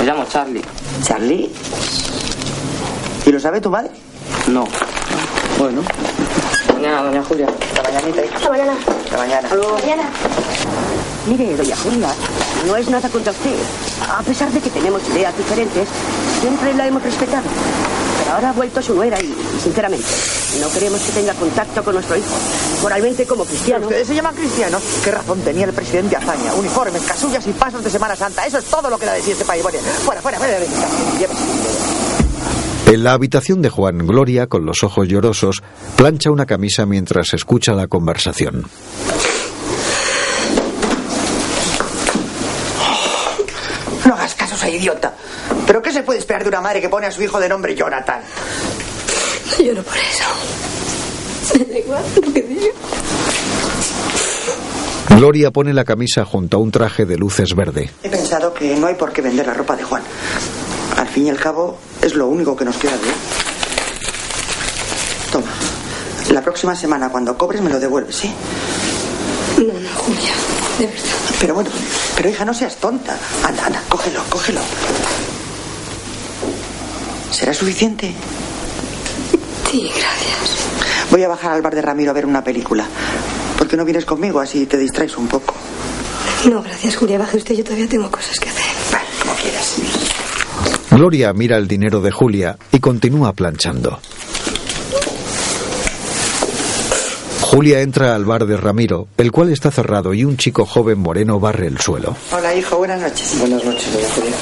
[0.00, 0.62] Me llamo Charlie.
[1.04, 1.52] ¿Charlie?
[3.34, 3.90] ¿Y lo sabe tu madre?
[4.46, 4.64] No.
[5.58, 5.82] Bueno.
[6.72, 7.48] Mañana, doña Julia.
[7.48, 8.36] Hasta mañanita, hija.
[8.36, 8.72] Hasta mañana.
[9.04, 9.48] Hasta mañana.
[9.48, 10.02] Mañana.
[11.26, 12.08] Mire, doña Julia,
[12.64, 13.56] no es nada contra usted.
[14.08, 15.88] A pesar de que tenemos ideas diferentes,
[16.40, 17.42] siempre la hemos respetado.
[18.22, 20.06] Pero ahora ha vuelto su nuera y, sinceramente,
[20.60, 22.36] no queremos que tenga contacto con nuestro hijo.
[22.82, 23.88] Moralmente como cristiano.
[23.88, 24.80] ¿Ustedes se llaman cristianos?
[25.02, 26.54] ¿Qué razón tenía el presidente Azaña?
[26.54, 28.46] Uniformes, casullas y pasos de Semana Santa.
[28.46, 29.64] Eso es todo lo que da de sí este país.
[29.64, 30.68] Bueno, fuera, fuera, fuera de.
[32.94, 35.64] En la habitación de Juan, Gloria, con los ojos llorosos,
[35.96, 38.66] plancha una camisa mientras escucha la conversación.
[44.06, 45.12] No hagas caso esa idiota.
[45.66, 47.74] ¿Pero qué se puede esperar de una madre que pone a su hijo de nombre
[47.74, 48.20] Jonathan?
[49.58, 51.58] No lloro por eso.
[51.58, 52.72] Me da igual lo que diga.
[55.16, 57.90] Gloria pone la camisa junto a un traje de luces verde.
[58.04, 60.04] He pensado que no hay por qué vender la ropa de Juan.
[61.14, 63.14] Fin y al cabo, es lo único que nos queda de él.
[65.30, 65.46] Toma.
[66.32, 68.34] La próxima semana, cuando cobres, me lo devuelves, ¿sí?
[69.58, 70.32] No, no, Julia.
[70.80, 71.02] De verdad.
[71.38, 71.70] Pero bueno,
[72.16, 73.16] pero hija, no seas tonta.
[73.46, 74.60] Anda, anda, cógelo, cógelo.
[77.30, 78.12] ¿Será suficiente?
[79.70, 81.10] Sí, gracias.
[81.12, 82.86] Voy a bajar al bar de Ramiro a ver una película.
[83.56, 84.40] ¿Por qué no vienes conmigo?
[84.40, 85.54] Así te distraes un poco.
[86.50, 87.18] No, gracias, Julia.
[87.18, 87.54] Baje usted.
[87.54, 88.64] Yo todavía tengo cosas que hacer.
[88.90, 89.76] Vale, como quieras.
[90.90, 93.98] Gloria mira el dinero de Julia y continúa planchando.
[97.40, 101.38] Julia entra al bar de Ramiro, el cual está cerrado y un chico joven moreno
[101.38, 102.16] barre el suelo.
[102.32, 103.38] Hola, hijo, buenas noches.
[103.38, 104.34] Buenas noches, doña Julia.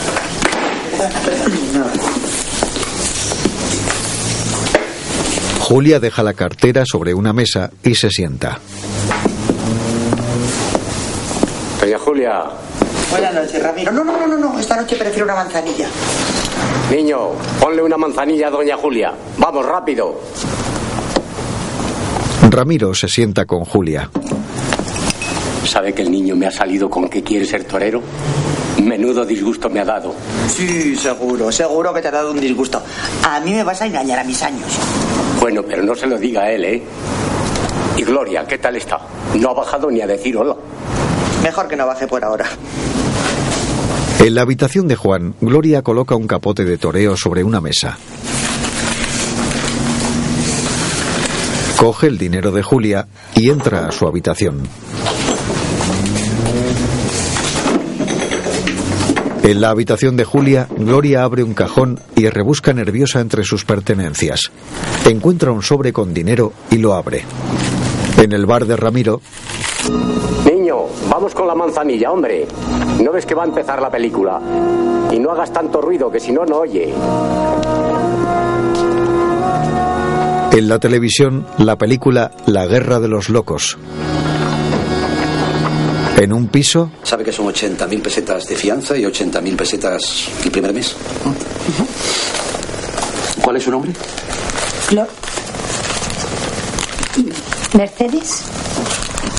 [5.61, 8.61] Julia deja la cartera sobre una mesa y se sienta.
[11.81, 12.45] Doña Julia,
[13.13, 13.93] Buenas noches, Ramiro.
[13.93, 14.59] No, no, no, no, no.
[14.59, 15.87] Esta noche prefiero una manzanilla.
[16.91, 19.13] niño, ponle una manzanilla a doña Julia.
[19.37, 20.19] Vamos, rápido.
[22.49, 24.09] Ramiro se sienta con Julia.
[25.67, 28.01] ¿Sabe que el niño me ha salido con que quiere ser torero?
[28.83, 30.15] Menudo disgusto me ha dado.
[30.49, 32.83] Sí, seguro, seguro que te ha dado un disgusto.
[33.25, 34.79] A mí me vas a engañar a mis años.
[35.39, 36.83] Bueno, pero no se lo diga a él, ¿eh?
[37.99, 39.01] Y Gloria, ¿qué tal está?
[39.39, 40.57] No ha bajado ni a decir hola.
[41.43, 42.47] Mejor que no baje por ahora.
[44.23, 47.99] En la habitación de Juan, Gloria coloca un capote de toreo sobre una mesa.
[51.77, 54.63] Coge el dinero de Julia y entra a su habitación.
[59.43, 64.53] En la habitación de Julia, Gloria abre un cajón y rebusca nerviosa entre sus pertenencias.
[65.05, 67.25] Encuentra un sobre con dinero y lo abre.
[68.19, 69.21] En el bar de Ramiro,
[71.11, 72.47] vamos con la manzanilla, hombre.
[73.03, 74.41] ¿No ves que va a empezar la película?
[75.11, 76.93] Y no hagas tanto ruido, que si no, no oye.
[80.53, 83.79] en la televisión, la película La Guerra de los Locos.
[86.19, 90.73] En un piso, ¿Sabe que son 80.000 pesetas de fianza y 80.000 pesetas el primer
[90.75, 90.95] mes?
[93.43, 93.93] ¿Cuál es su nombre?
[94.87, 95.09] Flor.
[97.77, 98.45] Mercedes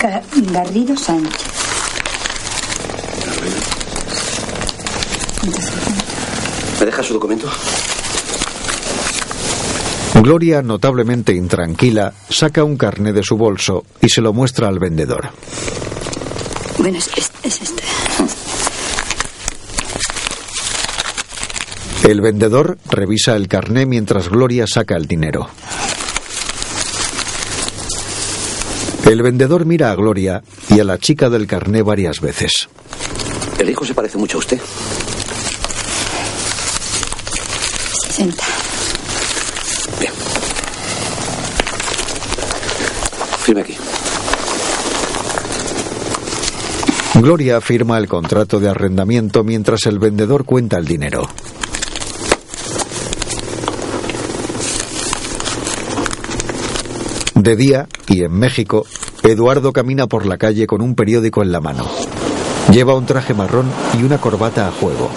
[0.07, 1.41] Garrido Sánchez.
[6.79, 7.47] ¿Me deja su documento?
[10.15, 15.29] Gloria, notablemente intranquila, saca un carné de su bolso y se lo muestra al vendedor.
[16.77, 17.83] Bueno, es, es- es este.
[22.07, 25.49] El vendedor revisa el carné mientras Gloria saca el dinero.
[29.13, 32.67] El vendedor mira a Gloria y a la chica del carné varias veces.
[33.59, 34.59] El hijo se parece mucho a usted.
[38.07, 38.43] 60.
[43.43, 43.75] Firme aquí.
[47.13, 51.29] Gloria firma el contrato de arrendamiento mientras el vendedor cuenta el dinero.
[57.35, 58.85] De día, y en México,
[59.23, 61.89] Eduardo camina por la calle con un periódico en la mano.
[62.71, 63.65] Lleva un traje marrón
[63.99, 65.09] y una corbata a juego.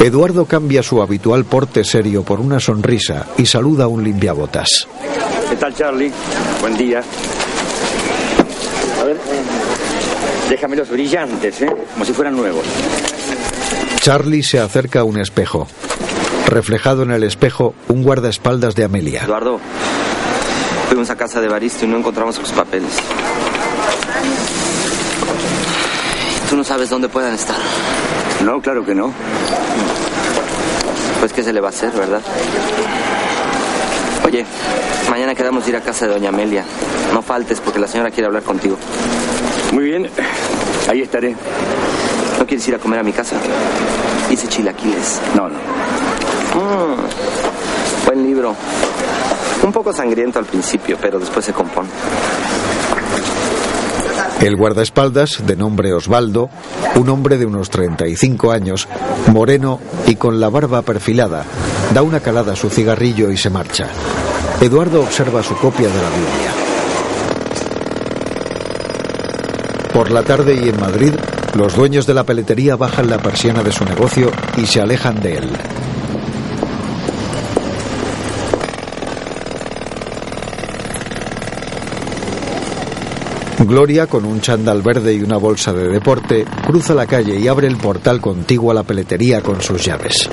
[0.00, 4.86] Eduardo cambia su habitual porte serio por una sonrisa y saluda a un limpiabotas.
[5.50, 6.12] ¿Qué tal, Charlie?
[6.60, 7.02] Buen día.
[9.00, 9.16] A ver.
[10.48, 11.70] Déjame los brillantes, ¿eh?
[11.92, 12.64] Como si fueran nuevos.
[14.00, 15.66] Charlie se acerca a un espejo.
[16.48, 19.24] Reflejado en el espejo, un guardaespaldas de Amelia.
[19.24, 19.60] Eduardo,
[20.88, 22.88] fuimos a casa de Baristo y no encontramos sus papeles.
[26.48, 27.58] Tú no sabes dónde puedan estar.
[28.42, 29.12] No, claro que no.
[31.20, 32.22] Pues qué se le va a hacer, ¿verdad?
[34.24, 34.46] Oye,
[35.10, 36.64] mañana quedamos de ir a casa de doña Amelia.
[37.12, 38.78] No faltes porque la señora quiere hablar contigo.
[39.72, 40.08] Muy bien,
[40.88, 41.36] ahí estaré.
[42.38, 43.36] ¿No quieres ir a comer a mi casa?
[44.30, 45.20] Hice chilaquiles.
[45.34, 45.58] No, no.
[46.54, 48.54] Mm, buen libro.
[49.62, 51.88] Un poco sangriento al principio, pero después se compone.
[54.40, 56.48] El guardaespaldas, de nombre Osvaldo,
[56.94, 58.86] un hombre de unos 35 años,
[59.32, 61.44] moreno y con la barba perfilada,
[61.92, 63.88] da una calada a su cigarrillo y se marcha.
[64.60, 66.52] Eduardo observa su copia de la Biblia.
[69.92, 71.14] Por la tarde y en Madrid,
[71.54, 75.38] los dueños de la peletería bajan la persiana de su negocio y se alejan de
[75.38, 75.50] él.
[83.68, 87.66] Gloria, con un chándal verde y una bolsa de deporte, cruza la calle y abre
[87.66, 90.26] el portal contiguo a la peletería con sus llaves.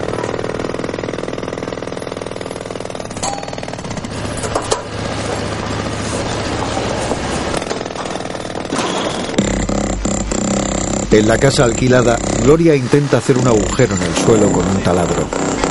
[11.11, 15.64] En la casa alquilada, Gloria intenta hacer un agujero en el suelo con un taladro.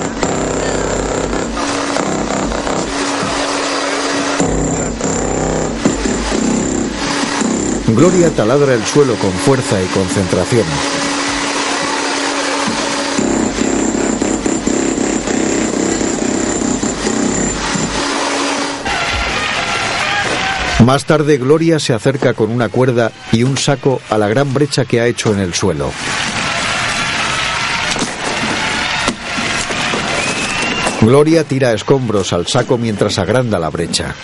[7.87, 10.65] Gloria taladra el suelo con fuerza y concentración.
[20.85, 24.87] Más tarde, Gloria se acerca con una cuerda y un saco a la gran brecha
[24.87, 25.93] que ha hecho en el suelo.
[31.03, 34.15] Gloria tira escombros al saco mientras agranda la brecha.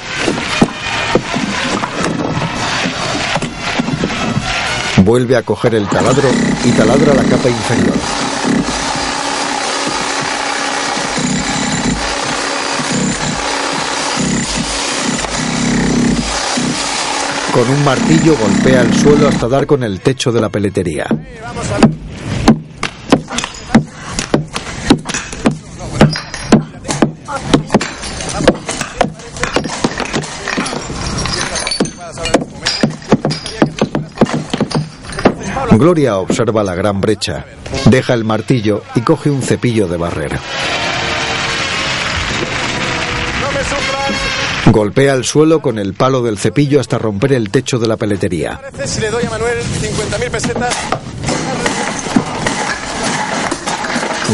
[5.10, 6.28] Vuelve a coger el taladro
[6.64, 7.96] y taladra la capa inferior.
[17.52, 21.08] Con un martillo golpea el suelo hasta dar con el techo de la peletería.
[35.80, 37.46] Gloria observa la gran brecha,
[37.86, 40.38] deja el martillo y coge un cepillo de barrer.
[44.66, 48.60] Golpea el suelo con el palo del cepillo hasta romper el techo de la peletería.
[48.84, 50.76] Si le doy a Manuel 50.000 pesetas,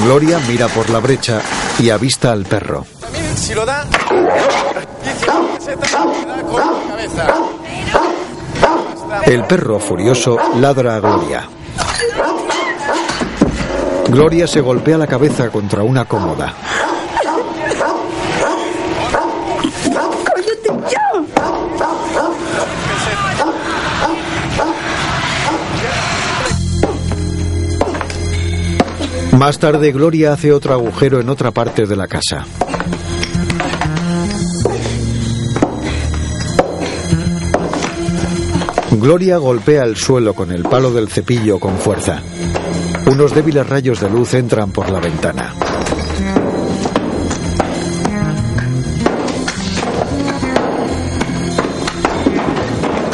[0.03, 1.41] Gloria mira por la brecha
[1.79, 2.87] y avista al perro.
[3.37, 7.56] si lo da, 10.000 pesetas me da con la cabeza.
[9.25, 11.49] El perro furioso ladra a Gloria.
[14.09, 16.55] Gloria se golpea la cabeza contra una cómoda.
[29.33, 32.47] Más tarde, Gloria hace otro agujero en otra parte de la casa.
[39.01, 42.23] Gloria golpea el suelo con el palo del cepillo con fuerza.
[43.07, 45.55] Unos débiles rayos de luz entran por la ventana.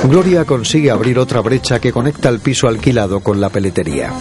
[0.04, 4.12] Gloria consigue abrir otra brecha que conecta el piso alquilado con la peletería.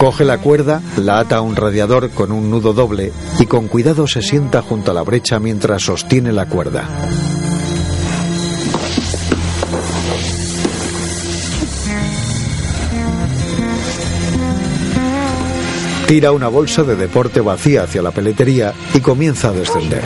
[0.00, 4.06] Coge la cuerda, la ata a un radiador con un nudo doble y con cuidado
[4.06, 6.88] se sienta junto a la brecha mientras sostiene la cuerda.
[16.08, 20.04] Tira una bolsa de deporte vacía hacia la peletería y comienza a descender.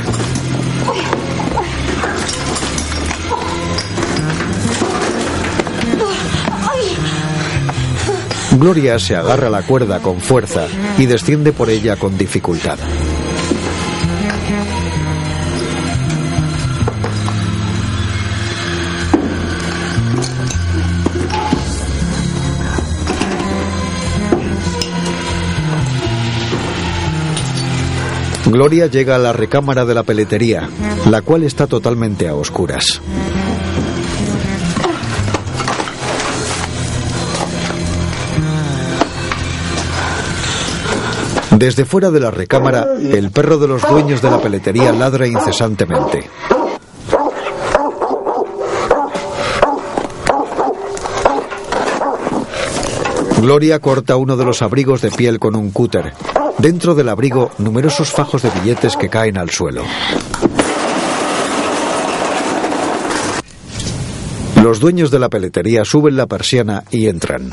[8.59, 12.79] Gloria se agarra la cuerda con fuerza y desciende por ella con dificultad.
[28.47, 30.69] Gloria llega a la recámara de la peletería,
[31.11, 33.01] la cual está totalmente a oscuras.
[41.57, 46.29] Desde fuera de la recámara, el perro de los dueños de la peletería ladra incesantemente.
[53.41, 56.13] Gloria corta uno de los abrigos de piel con un cúter.
[56.59, 59.83] Dentro del abrigo, numerosos fajos de billetes que caen al suelo.
[64.63, 67.53] Los dueños de la peletería suben la persiana y entran.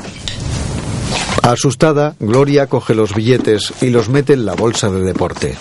[1.42, 5.56] Asustada, Gloria coge los billetes y los mete en la bolsa de deporte.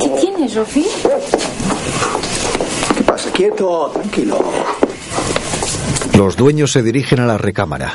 [0.00, 0.84] ¿Qué tienes, Sofi?
[2.96, 3.30] ¿Qué pasa?
[3.30, 4.38] Quieto, tranquilo.
[6.16, 7.94] Los dueños se dirigen a la recámara.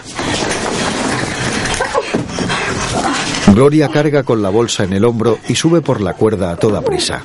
[3.47, 6.81] Gloria carga con la bolsa en el hombro y sube por la cuerda a toda
[6.81, 7.23] prisa.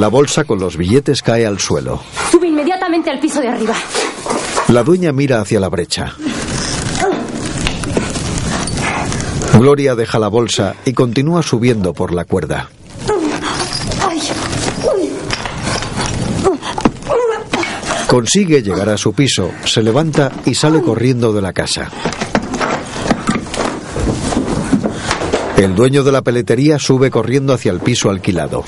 [0.00, 2.00] La bolsa con los billetes cae al suelo.
[2.30, 3.74] Sube inmediatamente al piso de arriba.
[4.68, 6.14] La dueña mira hacia la brecha.
[9.58, 12.70] Gloria deja la bolsa y continúa subiendo por la cuerda.
[18.06, 21.90] Consigue llegar a su piso, se levanta y sale corriendo de la casa.
[25.58, 28.64] El dueño de la peletería sube corriendo hacia el piso alquilado.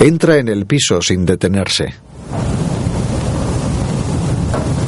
[0.00, 1.94] Entra en el piso sin detenerse.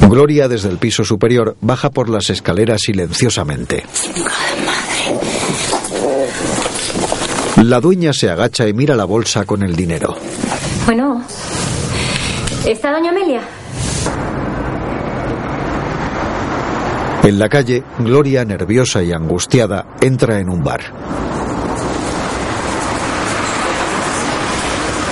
[0.09, 3.83] Gloria desde el piso superior baja por las escaleras silenciosamente.
[7.63, 10.15] La dueña se agacha y mira la bolsa con el dinero.
[10.85, 11.23] Bueno,
[12.65, 13.41] ¿está doña Amelia?
[17.23, 20.81] En la calle, Gloria, nerviosa y angustiada, entra en un bar.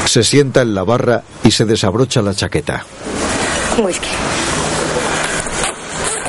[0.07, 2.83] Se sienta en la barra y se desabrocha la chaqueta.
[3.77, 4.07] Whisky.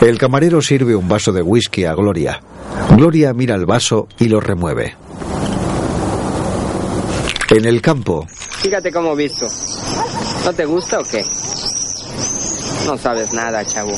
[0.00, 2.40] El camarero sirve un vaso de whisky a Gloria.
[2.96, 4.96] Gloria mira el vaso y lo remueve.
[7.50, 8.26] En el campo,
[8.60, 9.46] Fíjate cómo visto.
[10.44, 11.24] ¿No te gusta o qué?
[12.86, 13.92] No sabes nada, chavo.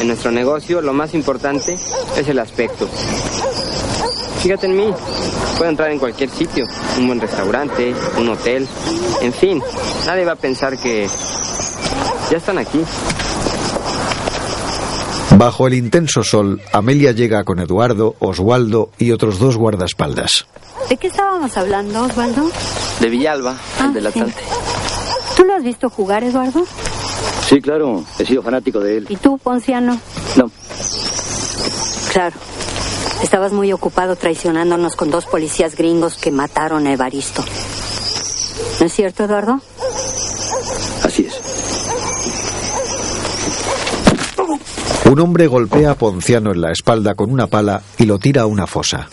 [0.00, 1.78] En nuestro negocio lo más importante
[2.16, 2.88] es el aspecto.
[4.42, 4.86] Fíjate en mí.
[5.56, 6.66] Puedo entrar en cualquier sitio.
[6.98, 8.66] Un buen restaurante, un hotel.
[9.20, 9.62] En fin,
[10.06, 11.08] nadie va a pensar que
[12.30, 12.80] ya están aquí.
[15.38, 20.46] bajo el intenso sol, Amelia llega con Eduardo, Oswaldo y otros dos guardaespaldas.
[20.88, 22.50] ¿De qué estábamos hablando, Osvaldo?
[23.00, 24.40] De Villalba, Ah, el delatante.
[25.36, 26.64] ¿Tú lo has visto jugar, Eduardo?
[27.48, 29.06] Sí, claro, he sido fanático de él.
[29.08, 29.98] ¿Y tú, Ponciano?
[30.36, 30.50] No.
[32.12, 32.36] Claro.
[33.22, 37.44] Estabas muy ocupado traicionándonos con dos policías gringos que mataron a Evaristo.
[38.80, 39.60] ¿No es cierto, Eduardo?
[41.04, 41.40] Así es.
[45.10, 48.46] Un hombre golpea a Ponciano en la espalda con una pala y lo tira a
[48.46, 49.08] una fosa.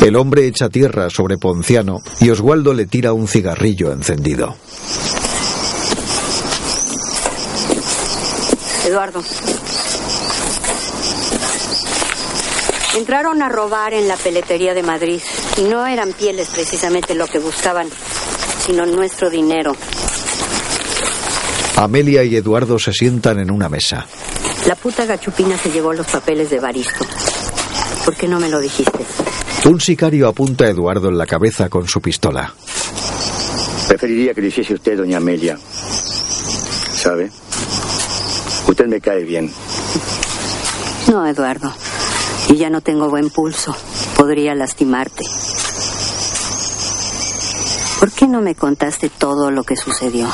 [0.00, 4.54] El hombre echa tierra sobre Ponciano y Oswaldo le tira un cigarrillo encendido.
[8.86, 9.20] Eduardo.
[12.96, 15.20] Entraron a robar en la peletería de Madrid
[15.58, 17.88] y no eran pieles precisamente lo que buscaban,
[18.64, 19.76] sino nuestro dinero.
[21.76, 24.06] Amelia y Eduardo se sientan en una mesa.
[24.66, 27.04] La puta gachupina se llevó los papeles de Baristo.
[28.06, 28.98] ¿Por qué no me lo dijiste?
[29.66, 32.54] Un sicario apunta a Eduardo en la cabeza con su pistola.
[33.88, 35.58] Preferiría que lo hiciese usted, doña Amelia.
[36.94, 37.30] ¿Sabe?
[38.66, 39.52] Usted me cae bien.
[41.10, 41.74] No, Eduardo.
[42.48, 43.74] Y ya no tengo buen pulso.
[44.16, 45.24] Podría lastimarte.
[47.98, 50.28] ¿Por qué no me contaste todo lo que sucedió?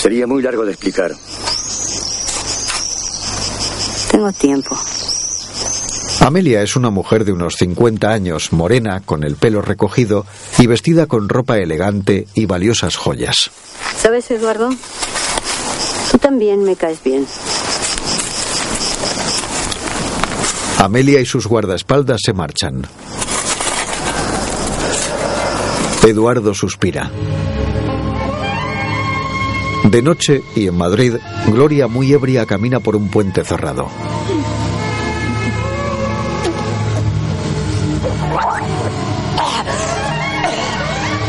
[0.00, 1.12] Sería muy largo de explicar.
[4.10, 4.76] Tengo tiempo.
[6.20, 10.26] Amelia es una mujer de unos 50 años, morena, con el pelo recogido
[10.58, 13.50] y vestida con ropa elegante y valiosas joyas.
[13.96, 14.70] ¿Sabes, Eduardo?
[16.10, 17.26] Tú también me caes bien.
[20.78, 22.82] Amelia y sus guardaespaldas se marchan.
[26.06, 27.10] Eduardo suspira.
[29.84, 31.14] De noche y en Madrid,
[31.46, 33.88] Gloria muy ebria camina por un puente cerrado.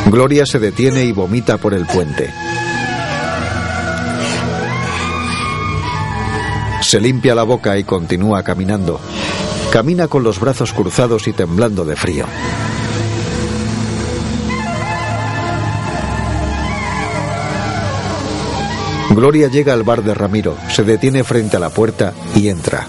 [0.07, 2.33] Gloria se detiene y vomita por el puente.
[6.87, 8.97] Se limpia la boca y continúa caminando.
[9.73, 12.25] Camina con los brazos cruzados y temblando de frío.
[19.09, 22.87] Gloria llega al bar de Ramiro, se detiene frente a la puerta y entra.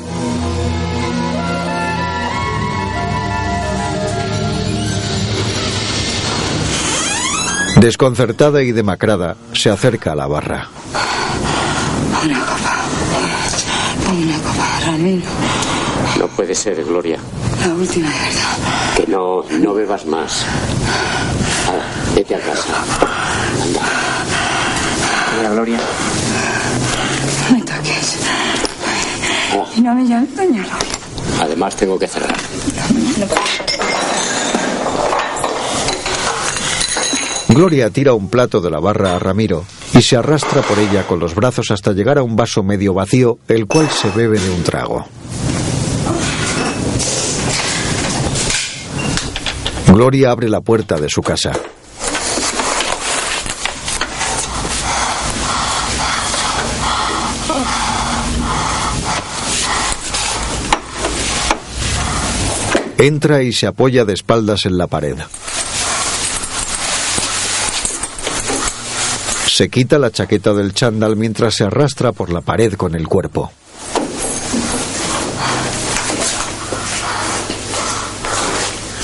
[7.81, 10.69] Desconcertada y demacrada, se acerca a la barra.
[14.85, 15.27] Ramiro.
[16.19, 17.19] No puede ser, Gloria.
[17.67, 18.97] La última de verdad.
[18.97, 20.45] Que no, no bebas más.
[21.69, 21.85] Hala,
[22.15, 22.75] vete a casa.
[23.63, 23.83] Anda.
[25.37, 25.79] Mira, Gloria.
[27.51, 28.17] No me toques.
[29.77, 30.99] Y no me llames doña Gloria.
[31.41, 32.37] Además, tengo que cerrar.
[37.49, 39.65] Gloria tira un plato de la barra a Ramiro
[39.99, 43.41] y se arrastra por ella con los brazos hasta llegar a un vaso medio vacío,
[43.49, 45.05] el cual se bebe de un trago.
[49.89, 51.53] Gloria abre la puerta de su casa.
[62.99, 65.17] Entra y se apoya de espaldas en la pared.
[69.59, 73.51] Se quita la chaqueta del chándal mientras se arrastra por la pared con el cuerpo.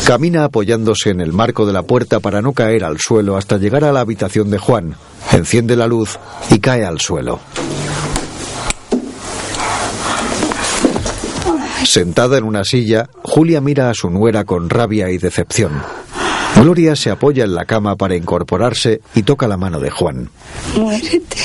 [0.07, 3.83] Camina apoyándose en el marco de la puerta para no caer al suelo hasta llegar
[3.83, 4.95] a la habitación de Juan.
[5.33, 7.41] Enciende la luz y cae al suelo.
[11.85, 15.83] Sentada en una silla, Julia mira a su nuera con rabia y decepción.
[16.57, 20.31] Gloria se apoya en la cama para incorporarse y toca la mano de Juan.
[20.77, 21.37] Muérete.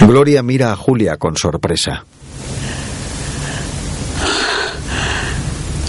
[0.00, 2.04] Gloria mira a Julia con sorpresa.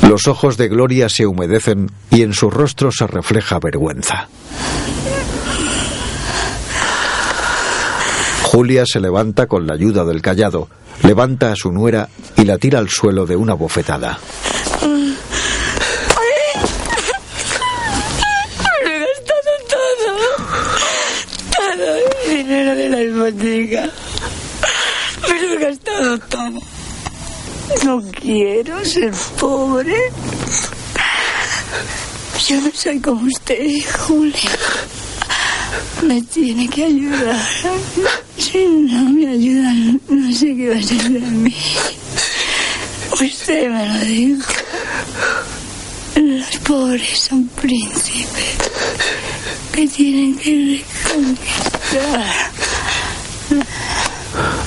[0.07, 4.29] Los ojos de Gloria se humedecen y en su rostro se refleja vergüenza.
[8.43, 10.69] Julia se levanta con la ayuda del callado,
[11.03, 14.19] levanta a su nuera y la tira al suelo de una bofetada.
[18.83, 20.11] Me he gastado todo.
[21.55, 21.95] Todo
[22.25, 23.89] el dinero de la hipoteca.
[25.27, 26.59] Me lo he gastado todo.
[27.83, 30.11] No quiero ser pobre.
[32.47, 33.67] Yo no soy como usted,
[34.07, 34.56] Julia.
[36.03, 37.39] Me tiene que ayudar.
[38.37, 41.55] Si no me ayudan, no sé qué va a ser de mí.
[43.13, 44.53] Usted me lo dijo.
[46.15, 48.57] Los pobres son príncipes
[49.71, 52.25] que tienen que reconquistar.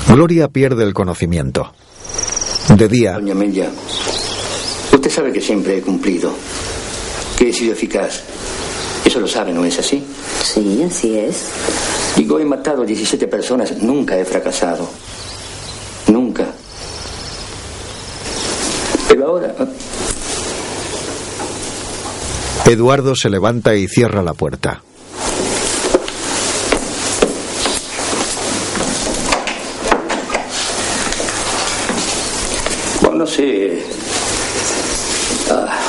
[0.08, 1.72] Gloria pierde el conocimiento.
[2.76, 3.68] De día, Doña Amelia,
[4.92, 6.32] usted sabe que siempre he cumplido,
[7.36, 8.22] que he sido eficaz.
[9.04, 10.04] Eso lo sabe, ¿no es así?
[10.42, 11.46] Sí, así es.
[12.16, 14.88] Digo, he matado a 17 personas, nunca he fracasado.
[16.08, 16.46] Nunca.
[19.08, 19.54] Pero ahora,
[22.66, 24.82] Eduardo se levanta y cierra la puerta.
[33.00, 33.82] bueno, no sé.
[35.50, 35.80] Ah.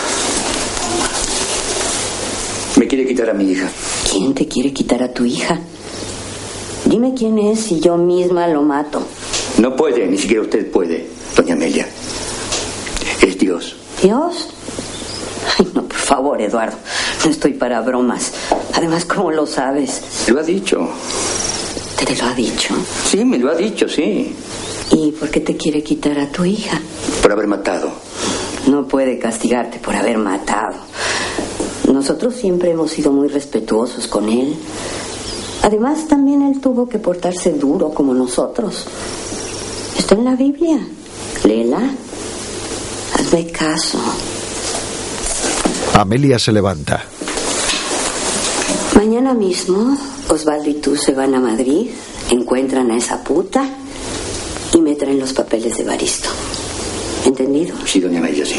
[2.77, 3.69] Me quiere quitar a mi hija.
[4.11, 5.59] ¿Quién te quiere quitar a tu hija?
[6.85, 9.01] Dime quién es y yo misma lo mato.
[9.57, 11.87] No puede, ni siquiera usted puede, doña Amelia.
[13.21, 13.75] Es Dios.
[14.01, 14.49] ¿Dios?
[15.57, 16.77] Ay, no, por favor, Eduardo.
[17.23, 18.31] No estoy para bromas.
[18.73, 20.01] Además, ¿cómo lo sabes?
[20.27, 20.89] Lo ha dicho.
[22.03, 22.73] ¿Te lo ha dicho?
[23.09, 24.35] Sí, me lo ha dicho, sí.
[24.91, 26.81] ¿Y por qué te quiere quitar a tu hija?
[27.21, 27.91] Por haber matado.
[28.67, 30.90] No puede castigarte por haber matado.
[31.91, 34.55] Nosotros siempre hemos sido muy respetuosos con él.
[35.61, 38.85] Además, también él tuvo que portarse duro como nosotros.
[39.97, 40.79] Está en la Biblia.
[41.43, 41.91] Léela.
[43.13, 43.99] Hazme caso.
[45.93, 47.03] Amelia se levanta.
[48.95, 49.97] Mañana mismo,
[50.29, 51.89] Osvaldo y tú se van a Madrid,
[52.29, 53.67] encuentran a esa puta
[54.73, 56.29] y me traen los papeles de Baristo.
[57.25, 57.75] ¿Entendido?
[57.85, 58.55] Sí, doña Amelia, sí.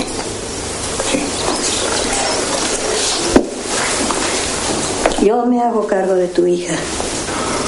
[5.24, 6.74] Yo me hago cargo de tu hija.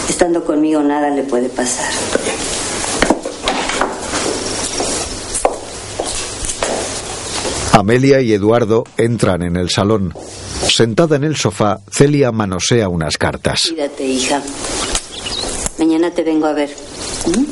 [0.09, 1.91] Estando conmigo nada le puede pasar.
[7.73, 10.13] Amelia y Eduardo entran en el salón.
[10.69, 13.63] Sentada en el sofá, Celia manosea unas cartas.
[13.69, 14.43] Cuídate, hija.
[15.79, 16.71] Mañana te vengo a ver.
[17.27, 17.45] ¿Mm?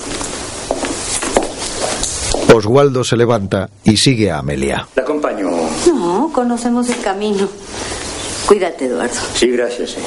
[2.55, 4.87] Oswaldo se levanta y sigue a Amelia.
[4.95, 5.49] La acompaño.
[5.87, 7.49] No, conocemos el camino.
[8.47, 9.15] Cuídate, Eduardo.
[9.35, 9.91] Sí, gracias.
[9.91, 10.01] sí.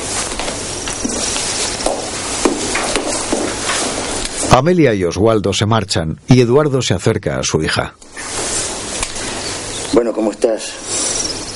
[4.52, 7.94] Amelia y Oswaldo se marchan y Eduardo se acerca a su hija.
[9.94, 10.72] Bueno, ¿cómo estás?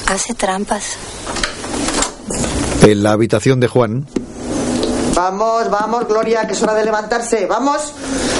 [0.07, 0.97] Hace trampas.
[2.82, 4.07] En la habitación de Juan,
[5.15, 7.45] Vamos, vamos, Gloria, que es hora de levantarse.
[7.45, 7.93] Vamos.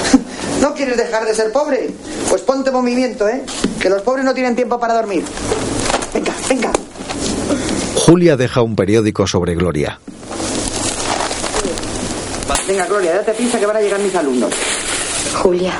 [0.62, 1.90] ¿No quieres dejar de ser pobre?
[2.30, 3.44] Pues ponte en movimiento, ¿eh?
[3.78, 5.22] Que los pobres no tienen tiempo para dormir.
[6.14, 6.72] Venga, venga.
[8.10, 9.96] Julia deja un periódico sobre Gloria.
[12.66, 14.50] Venga, Gloria, date prisa que van a llegar mis alumnos.
[15.40, 15.72] Julia,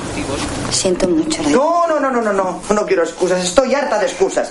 [0.71, 1.43] siento mucho.
[1.43, 2.63] la- No, no, no, no, no, no.
[2.73, 3.43] No quiero excusas.
[3.43, 4.49] Estoy harta de excusas.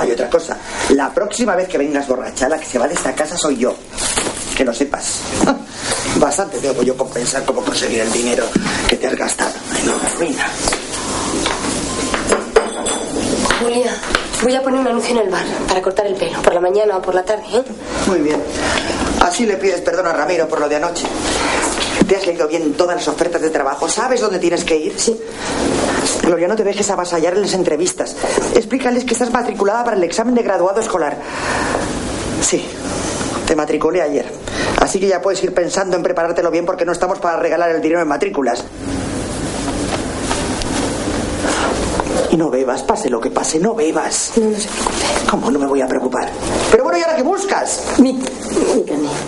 [0.00, 0.56] Hay otra cosa.
[0.90, 3.74] La próxima vez que vengas borracha, la que se va de esta casa soy yo.
[4.56, 5.18] Que lo sepas.
[6.20, 8.44] Bastante debo yo compensar cómo conseguir el dinero
[8.88, 9.52] que te has gastado.
[9.74, 10.46] Ay, no, ruina.
[13.60, 13.94] Julia,
[14.42, 16.96] voy a poner un anuncio en el bar para cortar el pelo, por la mañana
[16.96, 17.62] o por la tarde, ¿eh?
[18.06, 18.42] Muy bien.
[19.20, 21.06] Así le pides perdón a Ramiro por lo de anoche.
[22.08, 23.88] ¿Te has leído bien todas las ofertas de trabajo?
[23.88, 24.98] ¿Sabes dónde tienes que ir?
[24.98, 25.20] Sí.
[26.22, 28.16] Gloria, no te dejes avasallar en las entrevistas.
[28.54, 31.16] Explícales que estás matriculada para el examen de graduado escolar.
[32.42, 32.64] Sí,
[33.46, 34.26] te matriculé ayer.
[34.80, 37.80] Así que ya puedes ir pensando en preparártelo bien porque no estamos para regalar el
[37.82, 38.64] dinero en matrículas.
[42.32, 44.32] Y no bebas, pase lo que pase, no bebas.
[44.36, 44.96] No, no se preocupe.
[45.30, 46.28] ¿Cómo no me voy a preocupar?
[46.70, 47.82] Pero bueno, ¿y ahora qué buscas?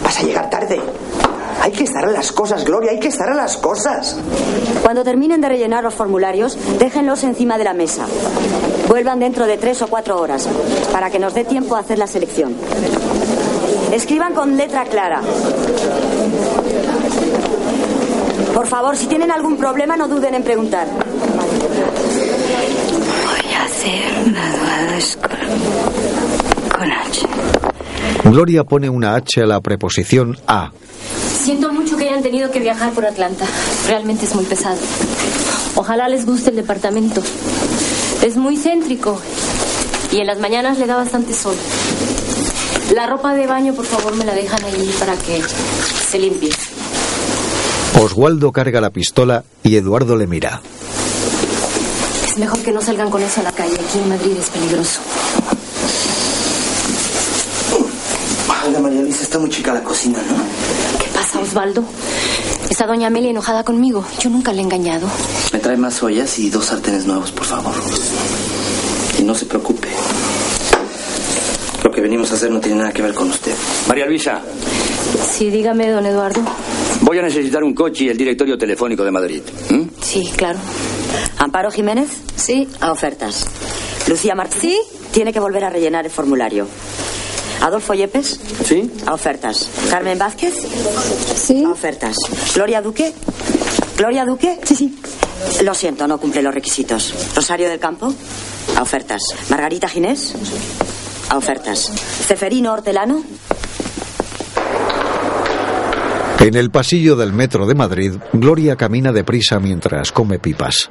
[0.05, 0.81] Vas a llegar tarde.
[1.61, 4.17] Hay que estar a las cosas, Gloria, hay que estar a las cosas.
[4.83, 8.07] Cuando terminen de rellenar los formularios, déjenlos encima de la mesa.
[8.89, 10.49] Vuelvan dentro de tres o cuatro horas
[10.91, 12.57] para que nos dé tiempo a hacer la selección.
[13.93, 15.21] Escriban con letra clara.
[18.55, 20.87] Por favor, si tienen algún problema, no duden en preguntar.
[23.25, 24.33] Voy a hacer
[24.93, 27.27] graduados con, con H.
[28.25, 30.71] Gloria pone una H a la preposición a.
[31.43, 33.47] Siento mucho que hayan tenido que viajar por Atlanta.
[33.89, 34.79] Realmente es muy pesado.
[35.75, 37.23] Ojalá les guste el departamento.
[38.23, 39.21] Es muy céntrico
[40.13, 41.57] y en las mañanas le da bastante sol.
[42.95, 45.43] La ropa de baño, por favor, me la dejan ahí para que
[46.11, 46.51] se limpie.
[48.01, 50.61] Oswaldo carga la pistola y Eduardo le mira.
[52.33, 53.75] Es mejor que no salgan con eso a la calle.
[53.75, 55.01] Aquí en Madrid es peligroso.
[58.67, 60.99] Oiga, María Luisa, está muy chica la cocina, ¿no?
[60.99, 61.85] ¿Qué pasa, Osvaldo?
[62.71, 64.05] Está doña Amelia enojada conmigo.
[64.21, 65.07] Yo nunca le he engañado.
[65.53, 67.75] Me trae más ollas y dos sartenes nuevos, por favor.
[69.19, 69.89] Y no se preocupe.
[71.85, 73.53] Lo que venimos a hacer no tiene nada que ver con usted.
[73.89, 74.41] María Luisa,
[75.37, 76.41] Sí, dígame, don Eduardo.
[77.03, 79.43] voy a necesitar un coche y el directorio telefónico de Madrid.
[80.01, 80.59] Sí, claro.
[81.43, 82.09] Amparo Jiménez.
[82.37, 82.69] Sí.
[82.81, 83.49] A ofertas.
[84.07, 84.61] Lucía Martín.
[84.61, 84.79] Sí.
[85.11, 86.69] Tiene que volver a rellenar el formulario.
[87.61, 88.39] Adolfo Yepes.
[88.65, 88.89] Sí.
[89.07, 89.69] A ofertas.
[89.91, 90.55] Carmen Vázquez.
[91.35, 91.65] Sí.
[91.65, 92.17] A ofertas.
[92.55, 93.13] Gloria Duque.
[93.97, 94.61] Gloria Duque.
[94.63, 94.97] Sí, sí.
[95.65, 97.13] Lo siento, no cumple los requisitos.
[97.35, 98.15] Rosario del Campo.
[98.77, 99.23] A ofertas.
[99.51, 100.35] Margarita Ginés.
[101.29, 101.91] A ofertas.
[102.25, 103.21] Ceferino Hortelano.
[106.43, 110.91] En el pasillo del metro de Madrid, Gloria camina deprisa mientras come pipas.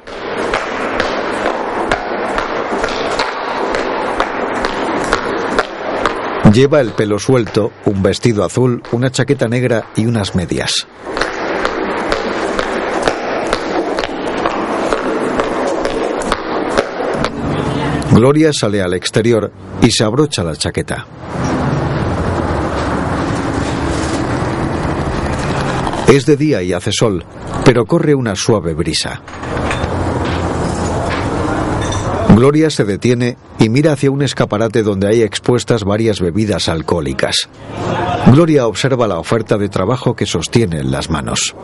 [6.54, 10.86] Lleva el pelo suelto, un vestido azul, una chaqueta negra y unas medias.
[18.12, 21.06] Gloria sale al exterior y se abrocha la chaqueta.
[26.08, 27.24] Es de día y hace sol,
[27.64, 29.22] pero corre una suave brisa.
[32.34, 37.36] Gloria se detiene y mira hacia un escaparate donde hay expuestas varias bebidas alcohólicas.
[38.26, 41.54] Gloria observa la oferta de trabajo que sostiene en las manos.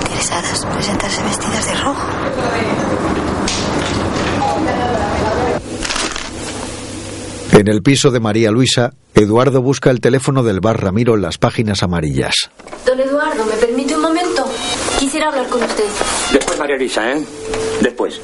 [0.00, 2.08] Interesadas presentarse vestidas de rojo.
[7.54, 11.38] En el piso de María Luisa, Eduardo busca el teléfono del bar Ramiro en las
[11.38, 12.34] páginas amarillas.
[12.84, 14.44] Don Eduardo, ¿me permite un momento?
[14.98, 15.84] Quisiera hablar con usted.
[16.32, 17.24] Después, María Luisa, ¿eh?
[17.80, 18.20] Después.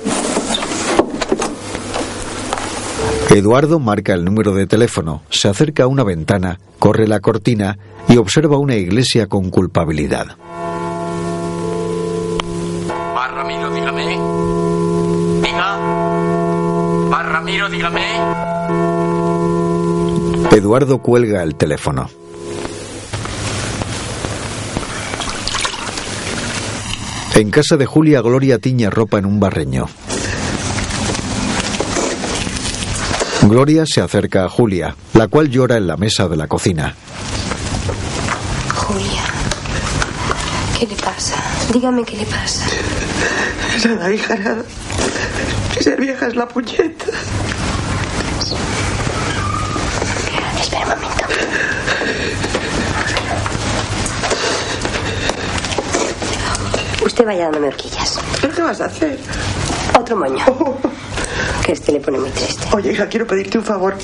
[3.31, 7.79] Eduardo marca el número de teléfono, se acerca a una ventana, corre la cortina
[8.09, 10.37] y observa una iglesia con culpabilidad.
[13.15, 14.07] Bar Ramiro, dígame.
[15.41, 15.77] Diga.
[17.09, 18.60] Bar Ramiro, dígame.
[20.53, 22.11] Eduardo cuelga el teléfono.
[27.37, 29.87] En casa de Julia, Gloria tiñe ropa en un barreño.
[33.43, 36.97] Gloria se acerca a Julia, la cual llora en la mesa de la cocina.
[38.75, 39.23] Julia,
[40.79, 41.37] ¿qué le pasa?
[41.73, 42.67] Dígame qué le pasa.
[43.85, 44.65] Nada, hija, nada.
[45.81, 47.07] Ser vieja es la puñeta.
[50.61, 51.25] Espera un momento.
[57.05, 58.19] Usted vaya dándome horquillas.
[58.41, 59.19] ¿Pero qué vas a hacer?
[59.99, 60.45] Otro moño.
[61.65, 62.67] Que este le pone muy triste.
[62.73, 63.97] Oye, hija, quiero pedirte un favor.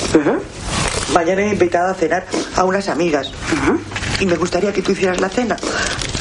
[1.13, 3.33] Mañana he invitado a cenar a unas amigas.
[4.21, 5.57] Y me gustaría que tú hicieras la cena.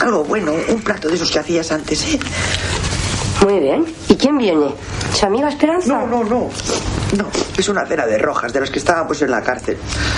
[0.02, 2.20] Algo bueno, un plato de esos que hacías antes, ¿eh?
[3.44, 3.86] Muy bien.
[4.08, 4.74] ¿Y quién viene?
[5.14, 5.88] ¿Su amiga Esperanza?
[5.88, 6.50] No, no, no.
[7.18, 9.78] No, es una cena de rojas, de las que estábamos en la cárcel.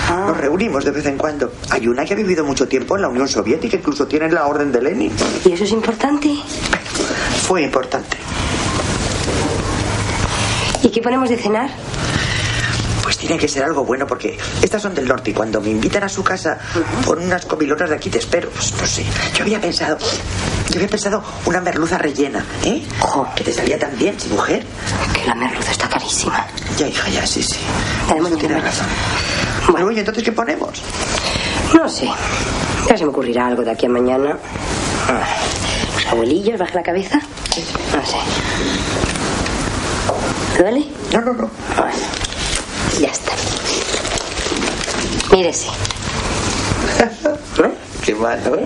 [0.09, 1.51] Nos reunimos de vez en cuando.
[1.69, 4.71] Hay una que ha vivido mucho tiempo en la Unión Soviética, incluso tiene la orden
[4.71, 5.11] de Lenin.
[5.45, 6.35] ¿Y eso es importante?
[7.43, 8.17] Fue importante.
[10.81, 11.69] ¿Y qué ponemos de cenar?
[13.27, 16.07] Tiene que ser algo bueno porque estas son del norte y cuando me invitan a
[16.07, 16.57] su casa
[17.05, 18.49] por unas comilonas de aquí te espero.
[18.49, 19.03] Pues no sé.
[19.35, 19.97] Yo había pensado,
[20.69, 22.81] yo había pensado una merluza rellena, ¿eh?
[23.35, 24.65] Que te salía tan bien, sí, mujer.
[25.13, 26.47] Que la merluza está carísima.
[26.77, 27.57] Ya, hija, ya, sí, sí.
[28.07, 28.87] Tenemos Eso tienes razón.
[29.71, 30.81] Bueno, ¿y entonces qué ponemos?
[31.75, 32.09] No sé.
[32.87, 34.37] Ya se me ocurrirá algo de aquí a mañana.
[35.09, 35.27] Ah,
[35.95, 37.19] Los abuelillos, baja la cabeza.
[37.19, 38.17] No sé.
[40.57, 40.85] ¿Duele?
[41.11, 41.49] No, no, no.
[41.77, 41.93] Bueno,
[42.99, 43.31] ya está.
[45.31, 45.67] Mírese.
[48.03, 48.57] Qué malo.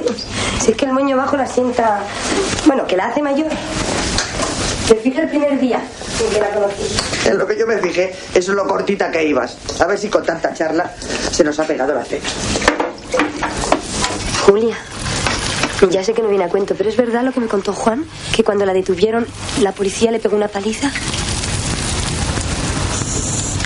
[0.59, 2.03] Si es que el moño bajo la sienta.
[2.65, 3.47] Bueno, que la hace mayor.
[4.89, 5.81] Me fijé el primer día
[6.23, 6.83] en que la conocí.
[7.25, 9.57] En lo que yo me fijé, es lo cortita que ibas.
[9.79, 10.93] A ver si con tanta charla
[11.31, 12.25] se nos ha pegado la cena.
[14.45, 14.77] Julia,
[15.89, 18.05] ya sé que no viene a cuento, pero es verdad lo que me contó Juan,
[18.35, 19.25] que cuando la detuvieron,
[19.61, 20.91] la policía le pegó una paliza.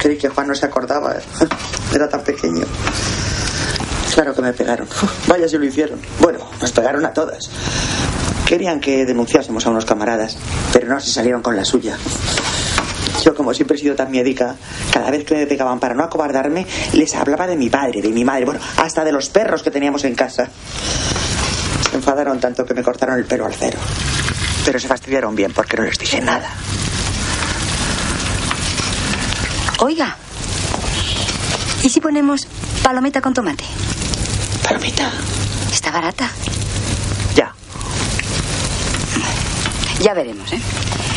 [0.05, 1.15] Creí que Juan no se acordaba.
[1.95, 2.63] Era tan pequeño.
[4.13, 4.87] Claro que me pegaron.
[5.27, 5.99] Vaya si lo hicieron.
[6.19, 7.49] Bueno, nos pegaron a todas.
[8.45, 10.37] Querían que denunciásemos a unos camaradas,
[10.71, 11.97] pero no se salieron con la suya.
[13.23, 14.55] Yo, como siempre he sido tan miedica,
[14.93, 18.23] cada vez que me pegaban para no acobardarme, les hablaba de mi padre, de mi
[18.23, 20.47] madre, bueno, hasta de los perros que teníamos en casa.
[21.89, 23.79] Se enfadaron tanto que me cortaron el pelo al cero.
[24.65, 26.53] Pero se fastidiaron bien porque no les dije nada.
[29.85, 30.15] Oiga,
[31.83, 32.47] ¿y si ponemos
[32.81, 33.63] palometa con tomate?
[34.63, 35.11] ¿Palomita?
[35.71, 36.27] Está barata.
[37.35, 37.53] Ya.
[40.01, 40.59] Ya veremos, ¿eh?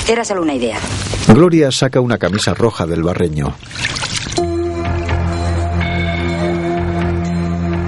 [0.07, 0.77] Era solo una idea.
[1.29, 3.57] Gloria saca una camisa roja del barreño.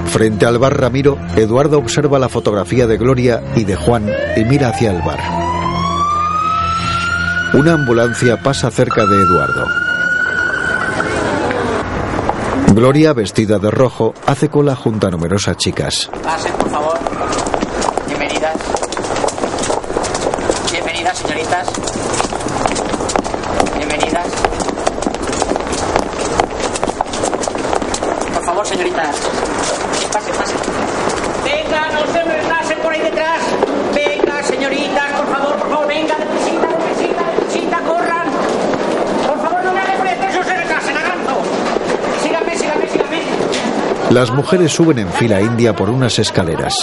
[0.07, 4.71] Frente al bar Ramiro, Eduardo observa la fotografía de Gloria y de Juan y mira
[4.71, 5.21] hacia el bar.
[7.53, 9.90] Una ambulancia pasa cerca de Eduardo.
[12.73, 16.09] Gloria, vestida de rojo, hace cola junto a numerosas chicas.
[16.59, 16.99] Por favor.
[18.07, 18.57] Bienvenidas.
[20.71, 21.69] Bienvenidas, señoritas.
[23.77, 24.27] Bienvenidas.
[28.35, 29.17] Por favor, señoritas.
[30.13, 30.57] Pasen, pasen.
[31.45, 33.41] Venga, no se retrasen por ahí detrás.
[33.95, 38.29] Venga, señoritas, por favor, por favor, venga, depresita, depresita, depresita, corran.
[39.27, 41.37] Por favor, no me hagan por eso se retrasen, aganzo.
[42.23, 43.21] Síganme, síganme, síganme.
[44.11, 46.75] Las mujeres suben en fila india por unas escaleras.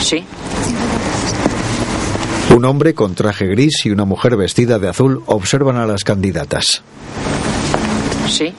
[0.00, 0.24] Sí.
[2.56, 6.82] Un hombre con traje gris y una mujer vestida de azul observan a las candidatas.
[8.26, 8.54] Sí.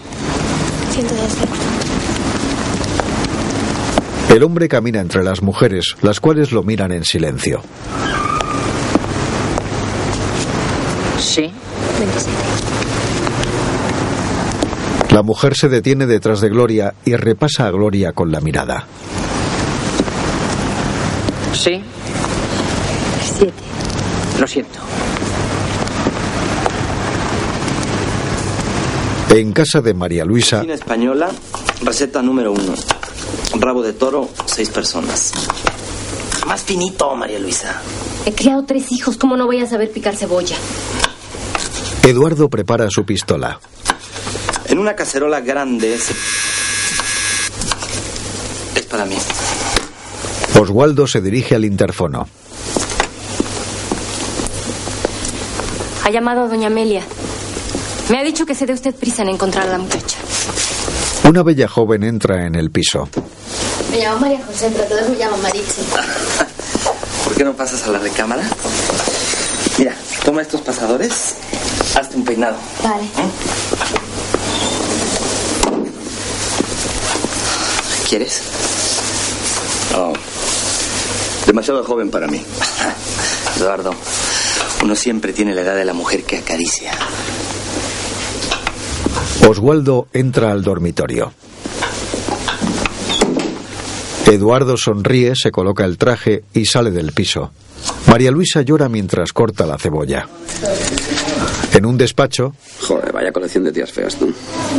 [0.92, 1.48] 112.
[4.36, 7.64] El hombre camina entre las mujeres, las cuales lo miran en silencio.
[11.18, 11.52] Sí.
[12.00, 12.38] 27.
[15.22, 18.88] La mujer se detiene detrás de Gloria y repasa a Gloria con la mirada.
[21.54, 21.80] Sí.
[23.38, 23.54] Siete.
[24.40, 24.80] Lo siento.
[29.30, 31.30] En casa de María Luisa, Cocina española,
[31.84, 32.74] receta número uno.
[33.60, 35.34] Rabo de toro, seis personas.
[36.48, 37.80] Más finito, María Luisa.
[38.26, 40.56] He criado tres hijos, ¿cómo no voy a saber picar cebolla?
[42.02, 43.60] Eduardo prepara su pistola.
[44.72, 46.14] En una cacerola grande se-
[48.80, 49.18] es para mí.
[50.60, 52.28] Oswaldo se dirige al interfono.
[56.04, 57.04] Ha llamado a doña Amelia.
[58.10, 60.18] Me ha dicho que se dé usted prisa en encontrar a la muchacha.
[61.24, 63.08] Una bella joven entra en el piso.
[63.92, 65.82] Me llamo María José, pero todos me llaman Mariche.
[67.26, 68.44] ¿Por qué no pasas a la recámara?
[69.78, 69.96] Mira,
[70.26, 71.36] toma estos pasadores,
[71.96, 72.58] hazte un peinado.
[72.84, 73.04] Vale.
[78.12, 78.42] ¿Quieres?
[79.94, 80.12] No.
[81.48, 82.44] Demasiado joven para mí.
[83.58, 83.96] Eduardo,
[84.84, 86.92] uno siempre tiene la edad de la mujer que acaricia.
[89.48, 91.32] Oswaldo entra al dormitorio.
[94.26, 97.54] Eduardo sonríe, se coloca el traje y sale del piso.
[98.08, 100.28] María Luisa llora mientras corta la cebolla.
[101.74, 104.34] En un despacho, Joder, vaya colección de tías feas, tú.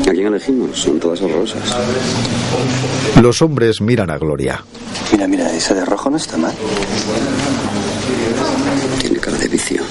[0.07, 0.78] ¿A quién elegimos?
[0.78, 1.62] Son todas horrorosas.
[3.20, 4.62] los hombres miran a Gloria.
[5.11, 6.53] Mira, mira, esa de rojo no está mal.
[9.01, 9.82] Tiene cara de vicio.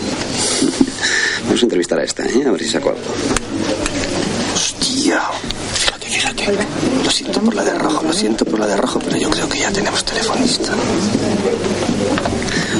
[1.45, 2.43] Vamos a entrevistar a esta, ¿eh?
[2.45, 3.01] A ver si saco algo.
[4.53, 5.21] Hostia.
[7.03, 9.47] Lo siento por la de rojo, lo siento por la de rojo, pero yo creo
[9.47, 10.71] que ya tenemos telefonista.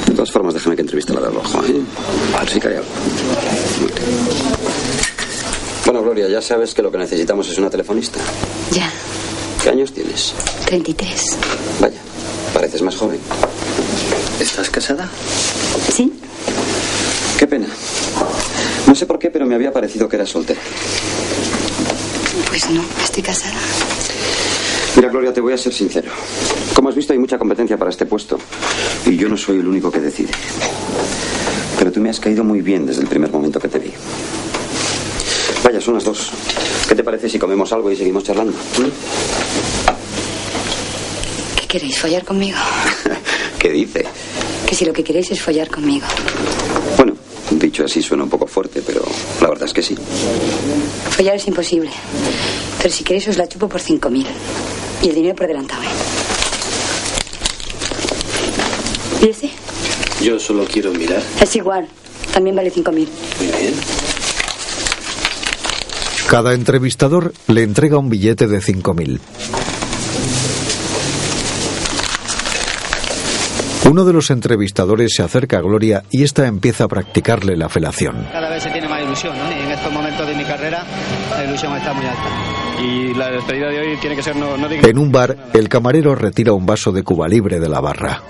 [0.06, 1.80] De todas formas, déjame que entreviste a la de rojo, ¿eh?
[2.36, 2.88] A ver si cae algo.
[5.84, 8.18] Bueno, Gloria, ya sabes que lo que necesitamos es una telefonista.
[8.72, 8.90] Ya,
[9.62, 10.32] ¿Qué años tienes?
[10.66, 11.24] 33.
[11.80, 12.00] Vaya,
[12.52, 13.20] pareces más joven.
[14.40, 15.08] ¿Estás casada?
[15.94, 16.12] ¿Sí?
[17.38, 17.68] Qué pena.
[18.88, 20.60] No sé por qué, pero me había parecido que eras soltera.
[22.48, 23.58] Pues no, estoy casada.
[24.96, 26.10] Mira, Gloria, te voy a ser sincero.
[26.74, 28.38] Como has visto, hay mucha competencia para este puesto.
[29.06, 30.30] Y yo no soy el único que decide.
[31.78, 33.90] Pero tú me has caído muy bien desde el primer momento que te vi.
[35.64, 36.30] Vaya, son las dos.
[36.88, 38.52] ¿Qué te parece si comemos algo y seguimos charlando?
[41.60, 41.98] ¿Qué queréis?
[41.98, 42.58] ¿Follar conmigo?
[43.58, 44.04] ¿Qué dice?
[44.66, 46.06] Que si lo que queréis es follar conmigo.
[47.62, 49.04] Dicho así suena un poco fuerte, pero
[49.40, 49.96] la verdad es que sí.
[51.10, 51.90] Follar es imposible.
[52.78, 54.26] Pero si queréis os la chupo por cinco mil.
[55.00, 55.86] Y el dinero por adelantado, ¿eh?
[59.22, 59.50] ¿Y ese?
[60.20, 61.22] Yo solo quiero mirar.
[61.40, 61.86] Es igual.
[62.34, 63.08] También vale cinco mil.
[63.38, 63.74] Muy bien.
[66.28, 69.20] Cada entrevistador le entrega un billete de 5.000.
[73.92, 78.26] Uno de los entrevistadores se acerca a Gloria y ésta empieza a practicarle la felación.
[78.32, 79.50] Cada vez se tiene más ilusión, ¿no?
[79.54, 80.82] Y en estos momentos de mi carrera
[81.36, 82.80] la ilusión está muy alta.
[82.82, 85.68] Y la despedida de hoy tiene que ser no, no diga- En un bar, el
[85.68, 88.22] camarero retira un vaso de Cuba libre de la barra.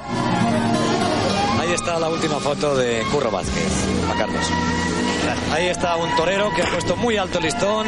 [1.60, 3.72] Ahí está la última foto de Curro Vázquez,
[4.12, 4.44] a Carlos.
[5.52, 7.86] Ahí está un torero que ha puesto muy alto el listón.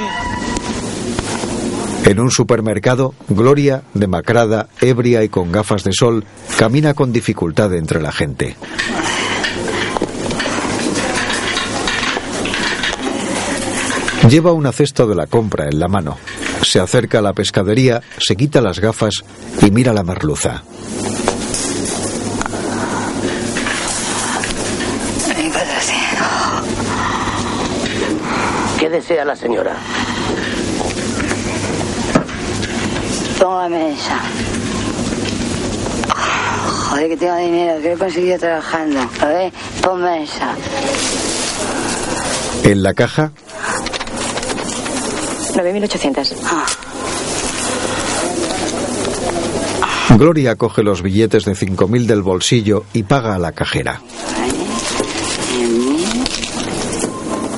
[2.05, 6.25] En un supermercado, Gloria, demacrada, ebria y con gafas de sol,
[6.59, 8.57] camina con dificultad entre la gente.
[14.29, 16.19] Lleva una cesta de la compra en la mano.
[16.63, 19.25] Se acerca a la pescadería, se quita las gafas
[19.63, 20.63] y mira la merluza.
[28.79, 29.77] ¿Qué desea la señora?
[33.39, 34.21] Póngame esa.
[36.89, 39.01] Joder, que tengo dinero, que he conseguido trabajando.
[39.21, 40.55] A ver, ponme esa.
[42.63, 43.33] En la caja,
[45.55, 46.35] 9.800.
[50.17, 54.01] Gloria coge los billetes de 5.000 del bolsillo y paga a la cajera.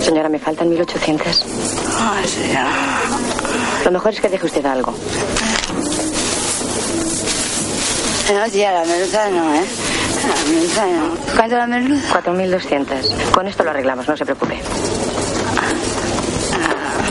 [0.01, 1.45] Señora, me faltan 1.800.
[3.85, 4.95] Lo mejor es que deje usted algo.
[8.35, 9.65] No, tía, la merluza no, ¿eh?
[10.29, 11.35] La merluza no.
[11.37, 12.23] ¿Cuánto la merluza?
[12.23, 13.31] 4.200.
[13.33, 14.61] Con esto lo arreglamos, no se preocupe.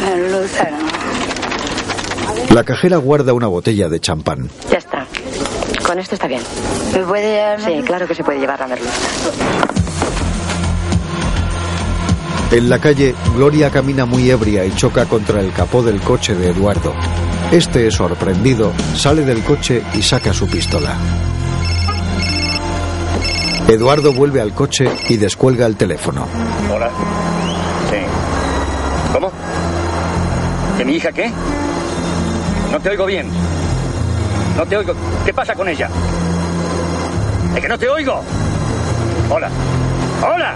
[0.02, 0.78] La merluza no.
[2.54, 4.50] La cajera guarda una botella de champán.
[4.70, 5.06] Ya está.
[5.86, 6.42] Con esto está bien.
[6.94, 8.92] ¿Me puede llevar Sí, claro que se puede llevar la merluza.
[12.52, 16.52] En la calle, Gloria camina muy ebria y choca contra el capó del coche de
[16.52, 16.94] Eduardo.
[17.52, 20.96] Este, sorprendido, sale del coche y saca su pistola.
[23.68, 26.28] Eduardo vuelve al coche y descuelga el teléfono.
[26.74, 26.90] Hola.
[27.90, 27.98] Sí.
[29.12, 29.32] ¿Cómo?
[30.78, 31.32] ¿Que mi hija qué?
[32.72, 33.28] No te oigo bien.
[34.56, 34.94] No te oigo.
[35.26, 35.90] ¿Qué pasa con ella?
[37.56, 38.22] ¿Es que no te oigo?
[39.30, 39.50] Hola.
[40.22, 40.56] Hola.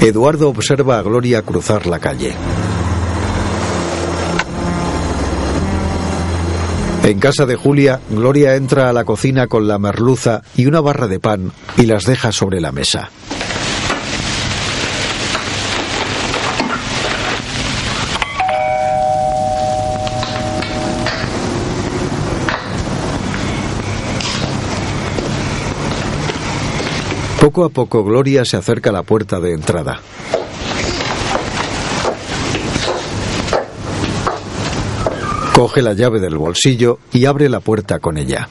[0.00, 2.34] Eduardo observa a Gloria cruzar la calle.
[7.04, 11.06] En casa de Julia, Gloria entra a la cocina con la merluza y una barra
[11.06, 13.10] de pan y las deja sobre la mesa.
[27.40, 29.98] Poco a poco Gloria se acerca a la puerta de entrada.
[35.54, 38.46] Coge la llave del bolsillo y abre la puerta con ella.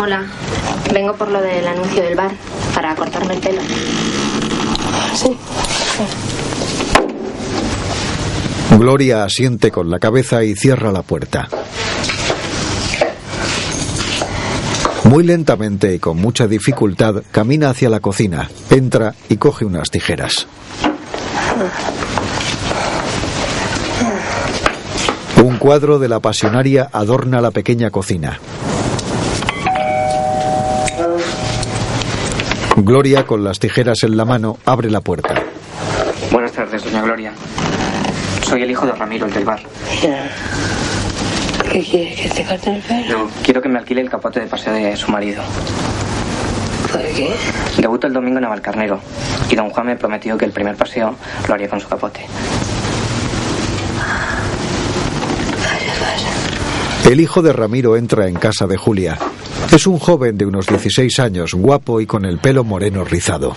[0.00, 0.24] Hola,
[0.94, 2.30] vengo por lo del anuncio del bar,
[2.72, 3.60] para cortarme el pelo.
[5.16, 5.36] Sí.
[8.78, 11.48] Gloria asiente con la cabeza y cierra la puerta.
[15.04, 20.46] Muy lentamente y con mucha dificultad camina hacia la cocina, entra y coge unas tijeras.
[25.42, 28.38] Un cuadro de la pasionaria adorna la pequeña cocina.
[32.76, 35.34] Gloria, con las tijeras en la mano, abre la puerta.
[36.30, 37.32] Buenas tardes, doña Gloria.
[38.50, 39.60] Soy el hijo de Ramiro, el del bar.
[41.70, 42.20] ¿Qué quieres?
[42.20, 43.18] ¿Que te corten el pelo?
[43.18, 45.40] No, quiero que me alquile el capote de paseo de su marido.
[46.90, 47.30] ¿Por qué?
[47.78, 49.00] Debuto el domingo en Navalcarnero
[49.48, 51.14] y don Juan me prometió que el primer paseo
[51.46, 52.26] lo haría con su capote.
[57.08, 59.16] El hijo de Ramiro entra en casa de Julia.
[59.72, 63.54] Es un joven de unos 16 años, guapo y con el pelo moreno rizado.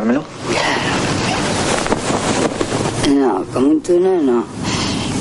[0.00, 0.24] ¿Puedo probármelo?
[3.08, 4.44] No, como un túnel no.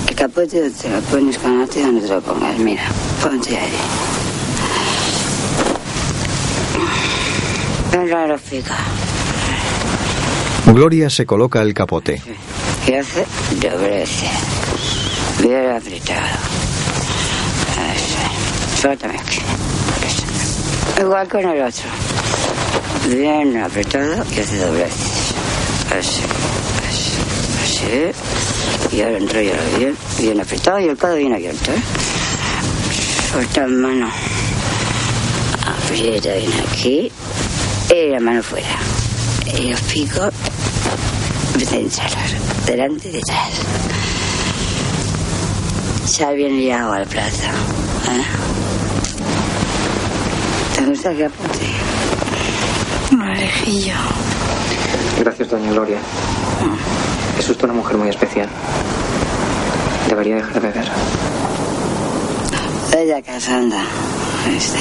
[0.08, 2.58] El capote te lo pones con arte donde te lo pongas.
[2.60, 2.84] Mira,
[3.22, 3.72] ponte ahí.
[7.92, 8.78] Ven raro pica.
[10.68, 12.22] Gloria se coloca el capote.
[12.88, 13.26] Y hace
[13.62, 14.30] doblece.
[15.42, 16.38] Bien apretado.
[17.96, 18.82] Eso.
[18.82, 19.40] Suéltame aquí.
[21.00, 22.09] Igual con el otro.
[23.10, 24.94] Bien apretado y hace doblez.
[25.98, 26.22] Así.
[26.88, 27.12] Así.
[27.64, 28.96] Así.
[28.96, 29.98] Y ahora enrollalo bien.
[30.20, 31.72] Bien apretado y el codo bien abierto.
[31.72, 31.82] ¿eh?
[33.32, 34.10] Suelta mano.
[35.66, 37.12] Aprieta bien aquí.
[37.90, 38.78] Y la mano fuera.
[39.58, 40.34] Y los picos.
[41.66, 42.66] Centralos.
[42.66, 43.50] Delante y detrás.
[46.06, 47.36] Sal bien liado al plato.
[48.10, 48.24] ¿eh?
[50.76, 51.89] ¿Te gusta el capote?
[55.20, 55.98] Gracias, doña Gloria.
[57.38, 58.50] Es usted una mujer muy especial.
[60.08, 60.86] Debería dejar de beber.
[62.92, 63.84] Bella Casandra.
[64.58, 64.80] Este.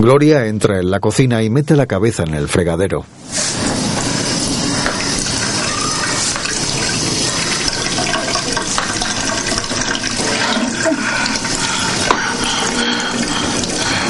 [0.00, 3.04] Gloria entra en la cocina y mete la cabeza en el fregadero.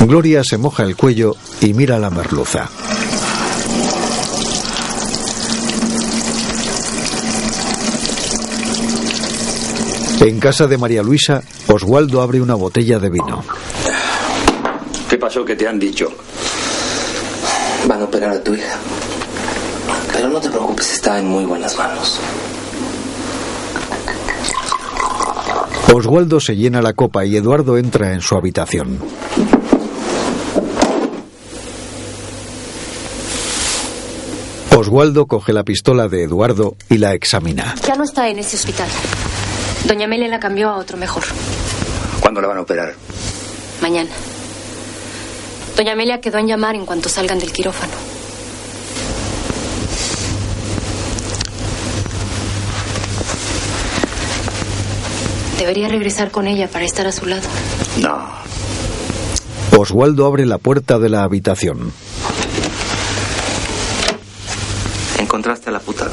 [0.08, 2.66] Gloria se moja el cuello y mira la merluza.
[10.20, 13.44] En casa de María Luisa, Oswaldo abre una botella de vino.
[15.10, 16.10] ¿Qué pasó que te han dicho?
[17.86, 18.78] Van a operar a tu hija.
[20.14, 22.18] Pero no te preocupes, está en muy buenas manos.
[25.92, 29.00] Oswaldo se llena la copa y Eduardo entra en su habitación.
[34.78, 37.74] Oswaldo coge la pistola de Eduardo y la examina.
[37.84, 38.86] Ya no está en ese hospital.
[39.88, 41.24] Doña Amelia la cambió a otro mejor.
[42.20, 42.94] ¿Cuándo la van a operar?
[43.82, 44.10] Mañana.
[45.76, 47.92] Doña Amelia quedó en llamar en cuanto salgan del quirófano.
[55.58, 57.48] Debería regresar con ella para estar a su lado.
[58.00, 58.28] No.
[59.76, 61.92] Oswaldo abre la puerta de la habitación.
[65.48, 66.06] Encontraste a la puta.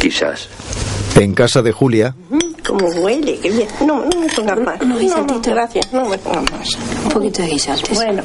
[0.00, 0.48] Quizás.
[1.14, 2.16] En casa de Julia,
[2.66, 3.68] Como huele, qué bien.
[3.86, 4.80] No, no me pongas más.
[4.80, 5.52] No, guisantito.
[5.52, 6.68] gracias, no me pongas más.
[7.04, 7.94] Un poquito de guisantes.
[7.94, 8.24] Bueno.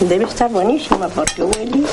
[0.00, 1.84] Debe estar buenísima porque huele.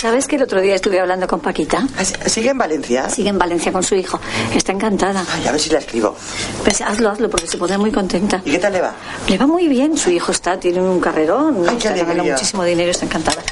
[0.00, 1.84] ¿Sabes que el otro día estuve hablando con Paquita?
[2.26, 3.10] ¿Sigue en Valencia?
[3.10, 4.20] Sigue en Valencia con su hijo.
[4.54, 5.24] Está encantada.
[5.34, 6.14] Ay, a ver si la escribo.
[6.62, 8.40] Pues hazlo, hazlo, porque se pone muy contenta.
[8.44, 8.94] ¿Y qué tal le va?
[9.26, 9.96] Le va muy bien.
[9.98, 11.64] Su hijo está, tiene un carrerón.
[11.68, 13.42] Ay, está ganando muchísimo dinero, está encantada.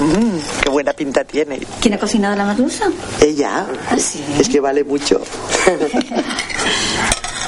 [0.00, 1.60] Mm, qué buena pinta tiene.
[1.80, 2.84] ¿Quién ha cocinado la merluza?
[3.20, 3.66] ¿Ella?
[3.90, 4.24] Ah, sí.
[4.38, 5.20] Es que vale mucho.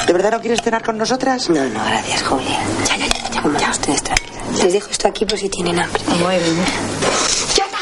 [0.07, 1.49] ¿De verdad no quieres cenar con nosotras?
[1.49, 2.59] No, no, gracias, Julia.
[2.89, 4.63] Ya, ya, ya, ya, ya ustedes tranquilas.
[4.65, 6.03] Les dejo esto aquí por si tienen hambre.
[6.09, 6.57] Muy bien.
[7.55, 7.79] ¡Quieta!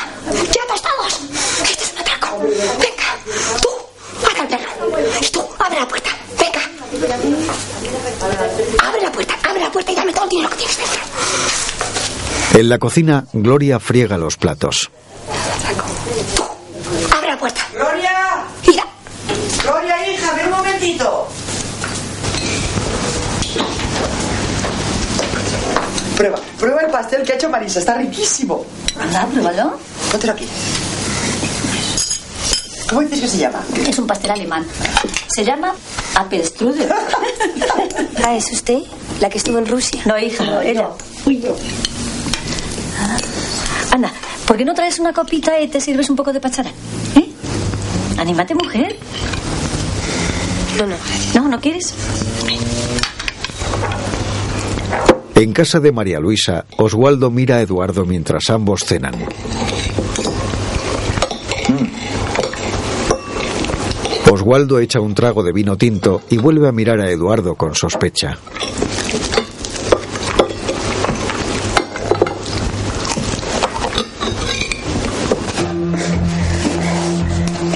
[0.52, 1.20] ¡Quietos todos!
[1.68, 2.29] Este es un atraco.
[2.42, 3.18] Venga,
[3.60, 3.68] tú,
[4.26, 5.20] ata el perro.
[5.20, 6.10] Y tú, abre la puerta.
[6.38, 6.60] Venga.
[8.82, 11.00] Abre la puerta, abre la puerta y dame todo el dinero que tienes dentro.
[12.60, 14.90] en la cocina, Gloria friega los platos.
[17.16, 17.60] Abre la puerta.
[17.74, 18.44] ¡Gloria!
[18.66, 18.84] Mira.
[19.62, 21.28] ¡Gloria, hija, ven un momentito!
[26.16, 28.64] Prueba, prueba el pastel que ha hecho Marisa, está riquísimo.
[28.98, 29.78] Anda, pruébalo.
[30.10, 30.46] Póntelo aquí.
[32.90, 33.62] ¿Cómo dices que se llama?
[33.88, 34.66] Es un pastel alemán.
[35.28, 35.72] Se llama
[36.16, 36.88] Apelstrudel.
[38.22, 38.80] Ah, ¿es usted?
[39.20, 40.02] La que estuvo en Rusia.
[40.04, 40.88] No, hija, ella.
[43.90, 44.12] Anda,
[44.46, 46.70] ¿por qué no traes una copita y te sirves un poco de pachara?
[47.16, 47.30] ¿Eh?
[48.18, 48.96] Anímate, mujer.
[50.78, 50.96] No, no.
[51.34, 51.94] No, ¿no quieres?
[55.34, 59.14] En casa de María Luisa, Oswaldo mira a Eduardo mientras ambos cenan.
[64.50, 68.36] Oswaldo echa un trago de vino tinto y vuelve a mirar a Eduardo con sospecha.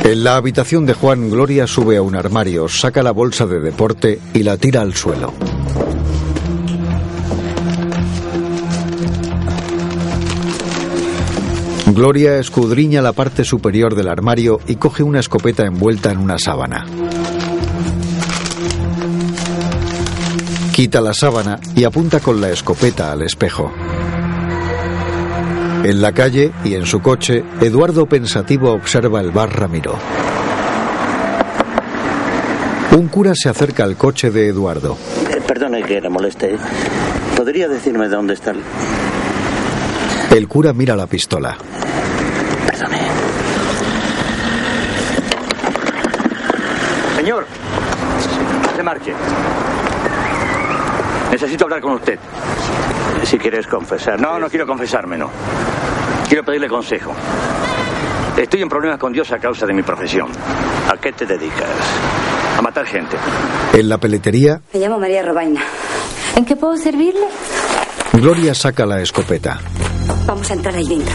[0.03, 4.19] En la habitación de Juan, Gloria sube a un armario, saca la bolsa de deporte
[4.33, 5.33] y la tira al suelo.
[11.95, 16.85] Gloria escudriña la parte superior del armario y coge una escopeta envuelta en una sábana.
[20.73, 23.73] Quita la sábana y apunta con la escopeta al espejo.
[25.85, 29.97] En la calle y en su coche, Eduardo pensativo observa el bar Ramiro.
[32.91, 34.99] Un cura se acerca al coche de Eduardo.
[35.31, 36.57] Eh, perdone que le moleste.
[37.37, 38.63] ¿Podría decirme dónde está el...
[40.35, 41.57] El cura mira la pistola.
[42.67, 42.99] Perdone.
[47.15, 47.47] Señor,
[48.75, 49.15] se marche.
[51.31, 52.19] Necesito hablar con usted.
[53.23, 54.21] Si quieres confesar.
[54.21, 55.31] No, no quiero confesarme, no.
[56.27, 57.15] Quiero pedirle consejo.
[58.37, 60.27] Estoy en problemas con Dios a causa de mi profesión.
[60.93, 61.71] ¿A qué te dedicas?
[62.59, 63.17] A matar gente.
[63.73, 65.63] En la peletería, Me llamo María Robaina.
[66.35, 67.29] ¿En qué puedo servirle?
[68.15, 69.61] Gloria saca la escopeta.
[70.27, 71.15] Vamos a entrar ahí dentro.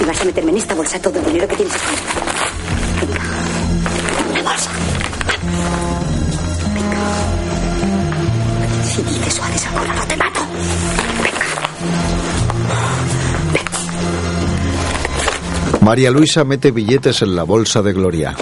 [0.00, 1.84] Y vas a meterme en esta bolsa todo el dinero que tienes aquí.
[3.00, 3.20] Venga.
[4.34, 4.70] La bolsa.
[6.74, 7.02] Venga.
[8.84, 10.40] Si dices o haces alguna, no te mato.
[15.80, 18.34] María Luisa mete billetes en la bolsa de Gloria.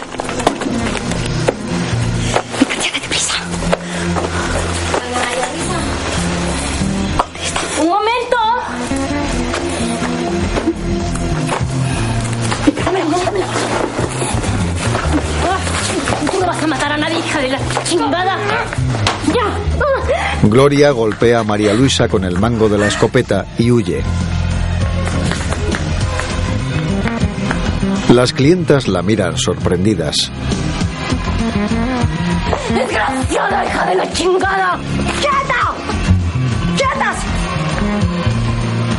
[20.53, 24.03] Gloria golpea a María Luisa con el mango de la escopeta y huye.
[28.11, 30.31] Las clientas la miran sorprendidas.
[32.74, 34.79] ¡Desgraciada, hija de la chingada!
[35.20, 35.74] ¡Quieta!
[36.77, 37.16] ¡Quietas!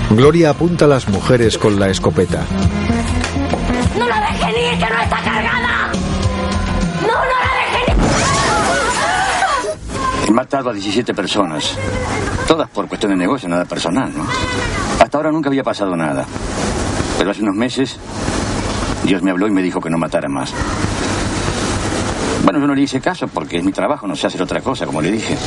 [0.09, 2.47] Gloria apunta a las mujeres con la escopeta.
[3.99, 5.62] ¡No la dejen ir, que no está cargada!
[10.33, 11.77] Matado a 17 personas.
[12.47, 14.25] Todas por cuestión de negocio, nada personal, ¿no?
[14.99, 16.25] Hasta ahora nunca había pasado nada.
[17.17, 17.97] Pero hace unos meses,
[19.05, 20.53] Dios me habló y me dijo que no matara más.
[22.43, 24.85] Bueno, yo no le hice caso porque es mi trabajo, no sé hacer otra cosa,
[24.85, 25.37] como le dije.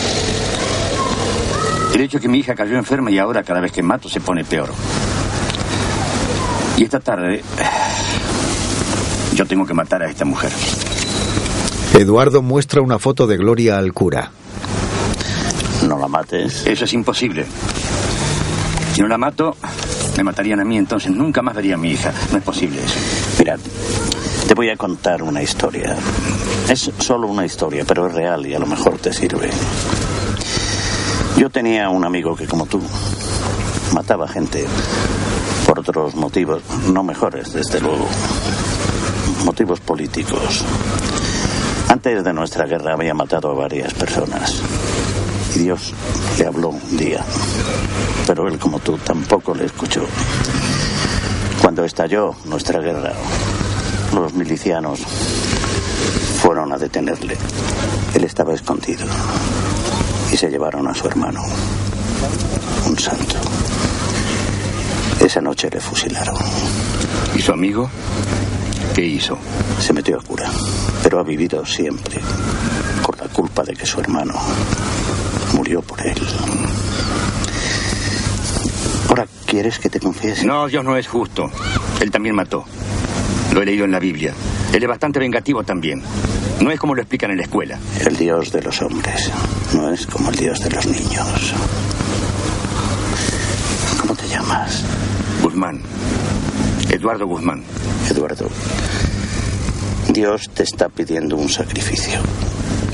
[1.94, 4.20] El hecho es que mi hija cayó enferma y ahora cada vez que mato se
[4.20, 4.70] pone peor.
[6.76, 7.42] Y esta tarde
[9.34, 10.52] yo tengo que matar a esta mujer.
[11.94, 14.30] Eduardo muestra una foto de Gloria al cura.
[15.86, 16.66] No la mates.
[16.66, 17.46] Eso es imposible.
[18.92, 19.56] Si no la mato,
[20.16, 22.12] me matarían a mí, entonces nunca más vería a mi hija.
[22.32, 22.98] No es posible eso.
[23.38, 23.56] Mira,
[24.48, 25.96] te voy a contar una historia.
[26.68, 29.50] Es solo una historia, pero es real y a lo mejor te sirve.
[31.36, 32.80] Yo tenía un amigo que, como tú,
[33.92, 34.66] mataba gente
[35.66, 38.08] por otros motivos, no mejores, desde luego.
[39.44, 40.64] Motivos políticos.
[41.88, 44.62] Antes de nuestra guerra había matado a varias personas.
[45.56, 45.94] Y Dios
[46.38, 47.24] le habló un día.
[48.26, 50.02] Pero él, como tú, tampoco le escuchó.
[51.62, 53.14] Cuando estalló nuestra guerra,
[54.14, 55.00] los milicianos
[56.42, 57.38] fueron a detenerle.
[58.14, 59.06] Él estaba escondido.
[60.30, 61.42] Y se llevaron a su hermano.
[62.86, 63.36] Un santo.
[65.18, 66.36] Esa noche le fusilaron.
[67.34, 67.88] ¿Y su amigo?
[68.94, 69.38] ¿Qué hizo?
[69.80, 70.50] Se metió a cura.
[71.02, 72.20] Pero ha vivido siempre
[73.02, 74.34] por la culpa de que su hermano
[75.54, 76.16] murió por él.
[79.08, 80.44] Ahora, ¿quieres que te confiese?
[80.44, 81.50] No, Dios no es justo.
[82.00, 82.64] Él también mató.
[83.52, 84.34] Lo he leído en la Biblia.
[84.72, 86.02] Él es bastante vengativo también.
[86.60, 87.78] No es como lo explican en la escuela.
[88.04, 89.30] El Dios de los hombres
[89.74, 91.54] no es como el Dios de los niños.
[94.00, 94.84] ¿Cómo te llamas?
[95.42, 95.80] Guzmán.
[96.90, 97.62] Eduardo Guzmán.
[98.10, 98.48] Eduardo,
[100.08, 102.20] Dios te está pidiendo un sacrificio.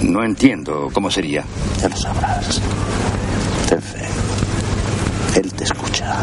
[0.02, 1.44] No entiendo cómo sería.
[1.80, 2.60] Ya lo sabrás.
[3.68, 4.06] Ten fe.
[5.38, 6.22] Él te escucha.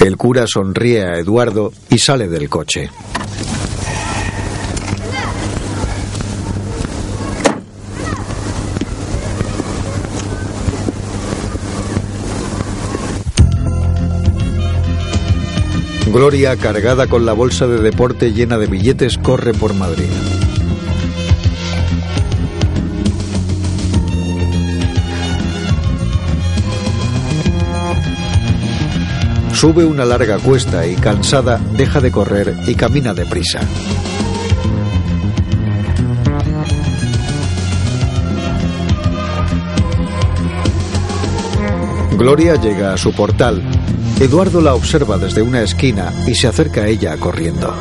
[0.00, 2.90] El cura sonríe a Eduardo y sale del coche.
[16.12, 20.08] Gloria, cargada con la bolsa de deporte llena de billetes, corre por Madrid.
[29.60, 33.60] Sube una larga cuesta y cansada deja de correr y camina deprisa.
[42.16, 43.62] Gloria llega a su portal.
[44.18, 47.74] Eduardo la observa desde una esquina y se acerca a ella corriendo.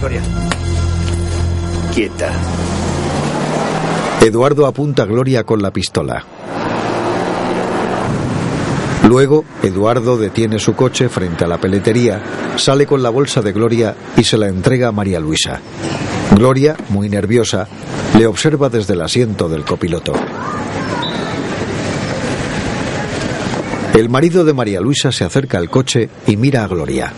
[0.00, 0.20] Gloria.
[1.94, 2.30] Quieta.
[4.20, 6.26] Eduardo apunta a Gloria con la pistola.
[9.06, 12.20] Luego, Eduardo detiene su coche frente a la peletería,
[12.56, 15.60] sale con la bolsa de Gloria y se la entrega a María Luisa.
[16.34, 17.68] Gloria, muy nerviosa,
[18.18, 20.12] le observa desde el asiento del copiloto.
[23.94, 27.12] El marido de María Luisa se acerca al coche y mira a Gloria.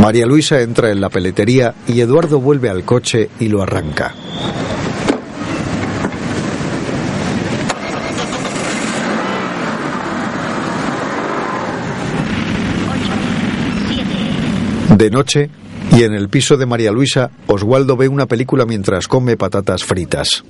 [0.00, 4.14] María Luisa entra en la peletería y Eduardo vuelve al coche y lo arranca.
[14.96, 15.50] De noche,
[15.92, 20.44] y en el piso de María Luisa, Oswaldo ve una película mientras come patatas fritas.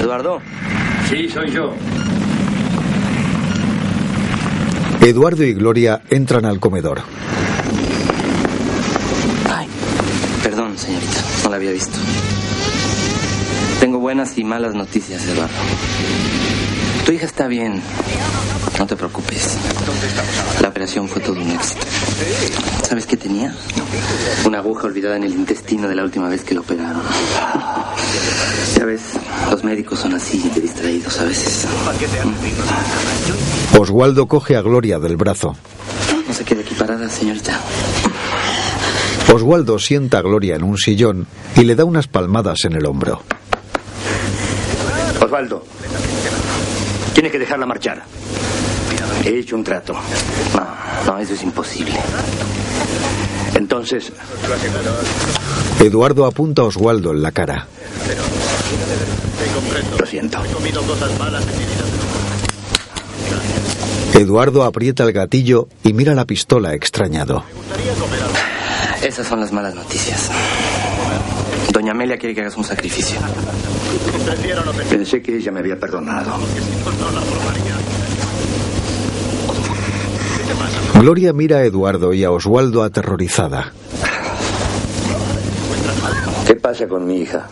[0.00, 0.40] Eduardo.
[1.08, 1.72] Sí, soy yo.
[5.00, 7.02] Eduardo y Gloria entran al comedor.
[9.52, 9.68] Ay,
[10.42, 11.98] perdón, señorita, no la había visto.
[13.80, 15.54] Tengo buenas y malas noticias, Eduardo.
[17.06, 17.80] Tu hija está bien.
[18.80, 19.56] No te preocupes.
[20.60, 21.86] La operación fue todo un éxito.
[22.82, 23.54] ¿Sabes qué tenía?
[24.44, 27.02] Una aguja olvidada en el intestino de la última vez que lo operaron.
[28.76, 29.02] Ya ves,
[29.52, 31.68] los médicos son así de distraídos a veces.
[33.78, 35.54] Oswaldo coge a Gloria del brazo.
[36.26, 37.60] No se quede aquí parada, señorita.
[39.32, 43.22] Oswaldo sienta a Gloria en un sillón y le da unas palmadas en el hombro.
[45.20, 45.64] Osvaldo,
[47.16, 48.02] tiene que dejarla marchar.
[49.24, 49.94] He hecho un trato.
[49.94, 51.94] No, no, eso es imposible.
[53.54, 54.12] Entonces,
[55.80, 57.66] Eduardo apunta a Oswaldo en la cara.
[59.98, 60.42] lo siento.
[64.12, 67.44] Eduardo aprieta el gatillo y mira la pistola extrañado.
[69.02, 70.30] Esas son las malas noticias.
[71.72, 73.16] Doña Amelia quiere que hagas un sacrificio.
[74.90, 76.32] Pensé que ella me había perdonado.
[81.00, 83.72] Gloria mira a Eduardo y a Oswaldo aterrorizada.
[86.46, 87.46] ¿Qué pasa con mi hija?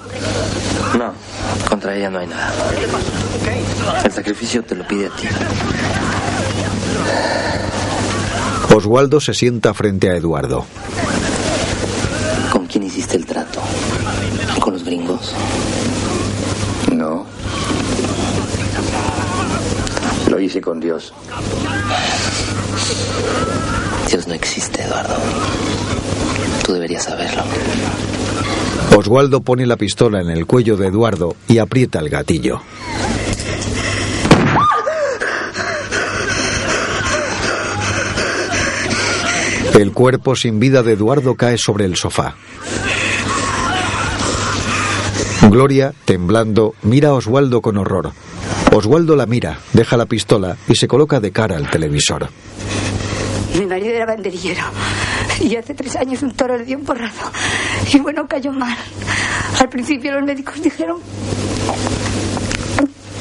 [0.99, 1.13] No,
[1.69, 2.53] contra ella no hay nada.
[4.05, 5.29] El sacrificio te lo pide a ti.
[8.75, 10.67] Oswaldo se sienta frente a Eduardo.
[12.51, 13.61] ¿Con quién hiciste el trato?
[14.61, 15.35] ¿Con los gringos?
[20.35, 21.15] Lo hice con Dios.
[24.11, 25.15] Dios no existe, Eduardo.
[26.65, 27.44] Tú deberías saberlo.
[28.97, 32.61] Oswaldo pone la pistola en el cuello de Eduardo y aprieta el gatillo.
[39.78, 42.35] El cuerpo sin vida de Eduardo cae sobre el sofá.
[45.48, 48.11] Gloria, temblando, mira a Oswaldo con horror.
[48.75, 52.29] Oswaldo la mira, deja la pistola y se coloca de cara al televisor.
[53.57, 54.65] Mi marido era banderillero
[55.41, 57.31] y hace tres años un toro le dio un porrazo
[57.93, 58.77] y bueno, cayó mal.
[59.61, 60.99] Al principio los médicos dijeron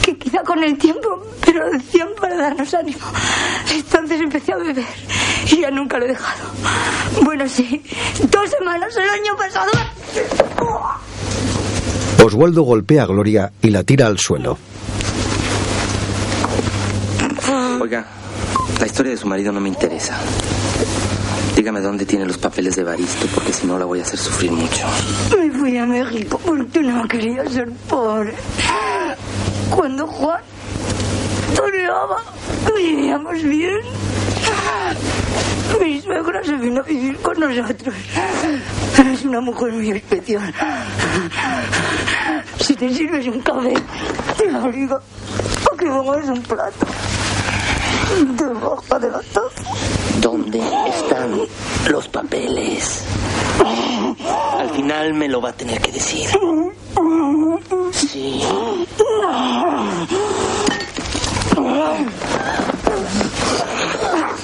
[0.01, 3.05] que quizá con el tiempo, pero lo decían para darnos ánimo.
[3.71, 4.83] Entonces empecé a beber
[5.51, 6.49] y ya nunca lo he dejado.
[7.21, 7.79] Bueno, sí,
[8.31, 9.69] dos semanas el año pasado.
[12.25, 14.57] Oswaldo golpea a Gloria y la tira al suelo.
[17.83, 18.05] Oiga,
[18.79, 20.17] la historia de su marido no me interesa.
[21.53, 24.53] Dígame dónde tiene los papeles de Baristo, porque si no la voy a hacer sufrir
[24.53, 24.87] mucho.
[25.37, 28.35] Me fui a México porque no quería ser pobre.
[29.69, 30.39] Cuando Juan
[31.57, 32.23] toreaba,
[32.73, 33.81] vivíamos bien.
[35.81, 37.95] Mi suegra se vino a vivir con nosotros.
[39.13, 40.53] Es una mujer muy especial.
[42.61, 43.73] Si te sirves un café,
[44.37, 46.85] te obligo a que pongas un plato
[48.37, 49.71] debajo de la taza.
[50.21, 51.41] ¿Dónde están
[51.89, 53.03] los papeles?
[54.59, 56.29] Al final me lo va a tener que decir.
[57.91, 58.41] Sí.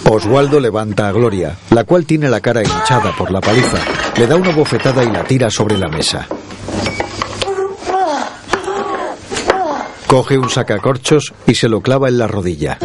[0.10, 3.78] Oswaldo levanta a Gloria, la cual tiene la cara hinchada por la paliza.
[4.18, 6.28] Le da una bofetada y la tira sobre la mesa.
[10.08, 12.80] Coge un sacacorchos y se lo clava en la rodilla.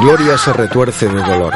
[0.00, 1.54] Gloria se retuerce de dolor.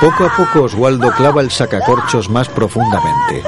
[0.00, 3.42] Poco a poco Oswaldo clava el sacacorchos más profundamente.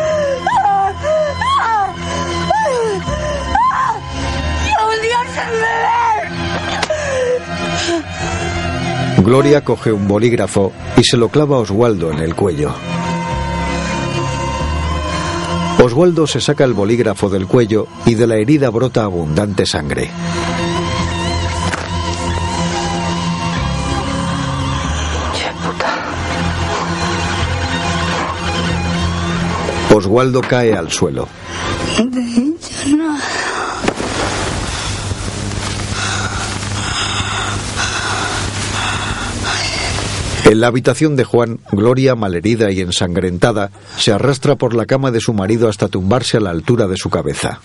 [9.19, 12.75] Gloria coge un bolígrafo y se lo clava a Oswaldo en el cuello.
[15.85, 20.11] Oswaldo se saca el bolígrafo del cuello y de la herida brota abundante sangre.
[29.95, 31.29] Oswaldo cae al suelo.
[40.55, 45.19] En la habitación de Juan, Gloria, malherida y ensangrentada, se arrastra por la cama de
[45.19, 47.59] su marido hasta tumbarse a la altura de su cabeza.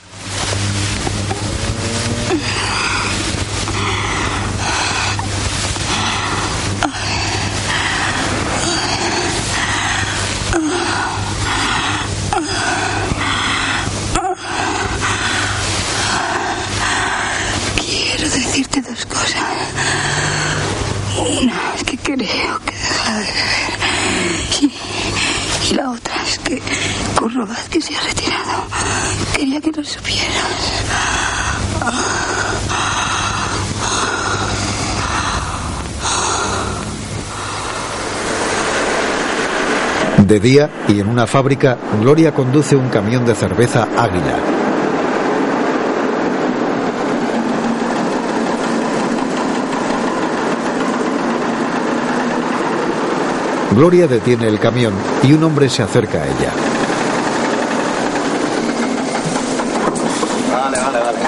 [17.86, 19.44] Quiero decirte dos cosas.
[21.20, 23.70] Una es que creo que deja de beber.
[24.62, 24.72] Y,
[25.70, 26.62] y la otra es que
[27.18, 28.64] Curro Vázquez se ha retirado.
[29.36, 30.84] Quería que lo supieras.
[40.18, 44.38] De día y en una fábrica, Gloria conduce un camión de cerveza Águila.
[53.72, 56.52] Gloria detiene el camión y un hombre se acerca a ella.
[60.52, 61.20] Vale, vale, vale.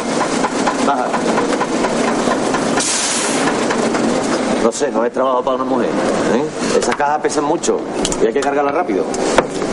[4.63, 5.89] No sé, no es trabajo para una mujer.
[5.89, 6.77] ¿eh?
[6.77, 7.79] Esas cajas pesan mucho
[8.21, 9.05] y hay que cargarlas rápido.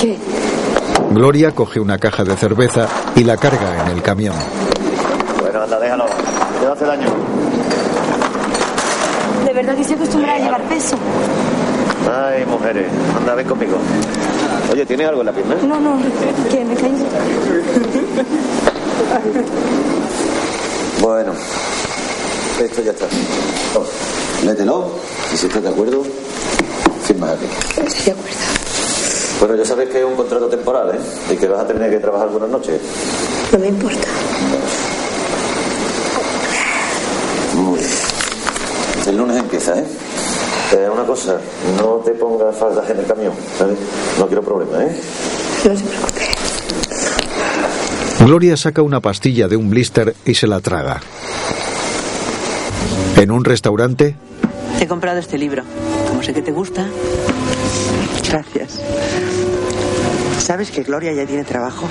[0.00, 0.16] ¿Qué?
[1.10, 4.34] Gloria coge una caja de cerveza y la carga en el camión.
[5.40, 6.06] Bueno, anda, déjalo.
[6.60, 7.08] Te va a hacer daño.
[9.44, 10.96] ¿De verdad que se acostumbra a llevar peso?
[12.10, 13.78] Ay, mujeres, anda, ven conmigo.
[14.72, 15.54] Oye, ¿tienes algo en la pierna?
[15.62, 15.98] No, no,
[16.50, 17.06] que me caí.
[21.00, 21.32] Bueno,
[22.62, 23.06] esto ya está.
[23.72, 23.86] Toma,
[24.44, 24.90] léetelo
[25.32, 26.02] y si estás de acuerdo,
[27.04, 27.46] firma aquí.
[27.80, 28.57] Estoy de acuerdo.
[29.40, 31.32] Bueno, ya sabes que es un contrato temporal, ¿eh?
[31.32, 32.81] Y que vas a tener que trabajar algunas noches.
[33.52, 34.09] No me importa.
[37.55, 37.90] Muy bien.
[39.06, 39.85] El lunes empieza, ¿eh?
[40.73, 41.36] Eh, una cosa,
[41.78, 43.78] no te pongas faldas en el camión, ¿sabes?
[44.19, 45.01] No quiero problemas, ¿eh?
[45.65, 46.20] No se preocupe.
[48.27, 51.01] Gloria saca una pastilla de un blister y se la traga.
[53.16, 54.16] En un restaurante,
[54.78, 55.62] Te he comprado este libro.
[56.09, 56.86] Como sé que te gusta.
[58.28, 58.80] Gracias.
[60.38, 61.88] ¿Sabes que Gloria ya tiene trabajo?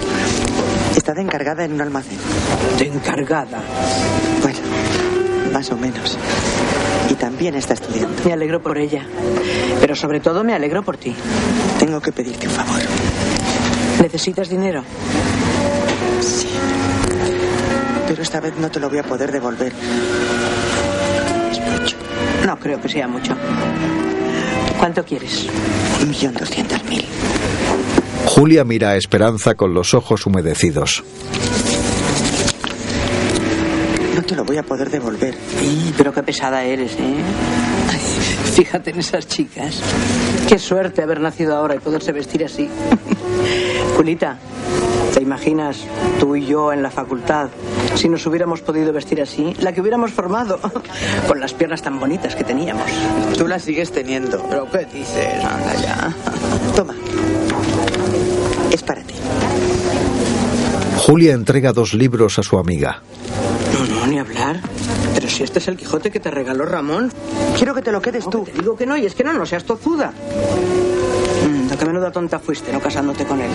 [0.95, 2.17] Está de encargada en un almacén.
[2.77, 3.61] ¿De encargada?
[4.41, 4.59] Bueno,
[5.51, 6.17] más o menos.
[7.09, 8.23] Y también está estudiando.
[8.25, 9.05] Me alegro por ella.
[9.79, 11.15] Pero sobre todo me alegro por ti.
[11.79, 12.81] Tengo que pedirte un favor.
[14.01, 14.83] ¿Necesitas dinero?
[16.21, 16.47] Sí.
[18.07, 19.73] Pero esta vez no te lo voy a poder devolver.
[21.51, 21.97] Es mucho.
[22.45, 23.35] No creo que sea mucho.
[24.79, 25.47] ¿Cuánto quieres?
[26.01, 27.05] Un millón doscientos mil.
[28.25, 31.03] Julia mira a Esperanza con los ojos humedecidos.
[34.15, 35.35] No te lo voy a poder devolver.
[35.59, 37.15] Sí, pero qué pesada eres, ¿eh?
[37.89, 37.99] Ay,
[38.53, 39.81] Fíjate en esas chicas.
[40.47, 42.67] Qué suerte haber nacido ahora y poderse vestir así.
[43.95, 44.37] Julita,
[45.17, 45.79] ¿te imaginas
[46.19, 47.49] tú y yo en la facultad
[47.95, 49.55] si nos hubiéramos podido vestir así?
[49.59, 50.59] La que hubiéramos formado,
[51.27, 52.85] con las piernas tan bonitas que teníamos.
[53.35, 54.43] Tú las sigues teniendo.
[54.47, 55.43] ¿Pero qué dices?
[55.43, 56.15] Anda ya.
[56.75, 56.93] Toma.
[58.71, 59.15] Es para ti.
[60.97, 63.01] Julia entrega dos libros a su amiga.
[63.73, 64.61] No, no, ni hablar.
[65.15, 67.11] Pero si este es el Quijote que te regaló Ramón.
[67.57, 68.43] Quiero que te lo quedes tú.
[68.43, 70.13] Te digo que no, y es que no, no seas tozuda.
[71.47, 73.49] Mm, ¿De qué menuda tonta fuiste, no casándote con él?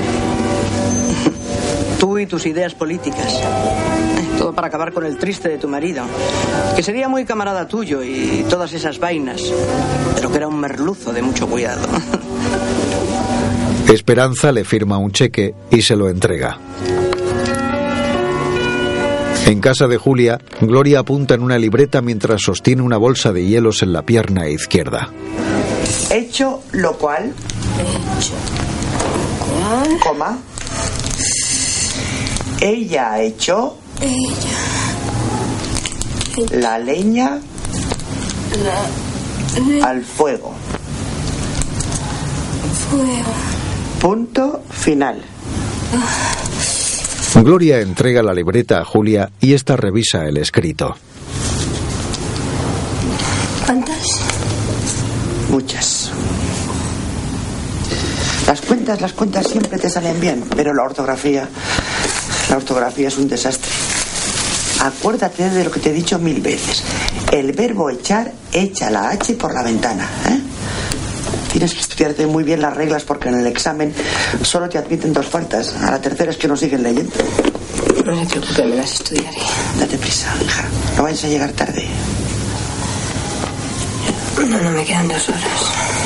[1.99, 3.41] Tú y tus ideas políticas.
[4.39, 6.05] Todo para acabar con el triste de tu marido.
[6.75, 9.43] Que sería muy camarada tuyo y todas esas vainas.
[10.17, 11.87] Pero que era un merluzo de mucho cuidado.
[13.93, 16.59] Esperanza le firma un cheque y se lo entrega.
[19.47, 23.83] En casa de Julia, Gloria apunta en una libreta mientras sostiene una bolsa de hielos
[23.83, 25.11] en la pierna izquierda.
[26.11, 27.35] Hecho lo cual.
[30.03, 30.39] Coma.
[32.65, 33.77] Ella ha hecho.
[36.53, 37.41] La leña
[39.83, 40.55] al fuego.
[42.89, 43.33] Fuego.
[44.01, 45.21] Punto final.
[47.35, 50.95] Gloria entrega la libreta a Julia y esta revisa el escrito.
[53.67, 54.07] ¿Cuántas?
[55.51, 56.13] Muchas.
[58.47, 61.49] Las cuentas, las cuentas siempre te salen bien, pero la ortografía,
[62.53, 63.71] la ortografía es un desastre.
[64.81, 66.83] Acuérdate de lo que te he dicho mil veces.
[67.33, 70.07] El verbo echar echa la H por la ventana.
[70.29, 70.39] ¿eh?
[71.51, 73.95] Tienes que estudiarte muy bien las reglas porque en el examen
[74.43, 75.75] solo te admiten dos faltas.
[75.77, 77.15] A la tercera es que no siguen leyendo.
[78.05, 79.39] No se preocupe, me las estudiaré.
[79.79, 80.65] Date prisa, hija.
[80.99, 81.87] No vayas a llegar tarde.
[84.47, 86.02] No, no me quedan dos horas.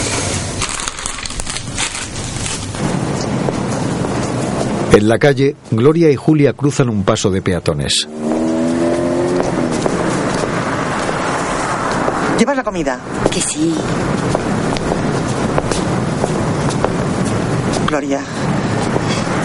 [4.97, 8.09] En la calle, Gloria y Julia cruzan un paso de peatones.
[12.39, 12.99] ¿Llevas la comida?
[13.31, 13.75] Que sí.
[17.87, 18.23] Gloria,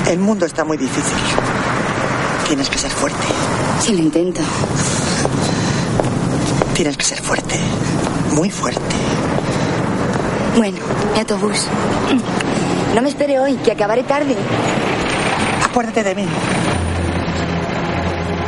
[0.07, 1.17] el mundo está muy difícil.
[2.47, 3.27] Tienes que ser fuerte.
[3.81, 4.39] Sí, lo intento.
[6.73, 7.55] Tienes que ser fuerte.
[8.35, 8.95] Muy fuerte.
[10.55, 10.77] Bueno,
[11.13, 11.67] mi autobús.
[12.95, 14.37] No me espere hoy, que acabaré tarde.
[15.71, 16.25] Acuérdate de mí.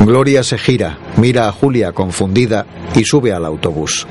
[0.01, 4.05] Gloria se gira, mira a Julia confundida y sube al autobús.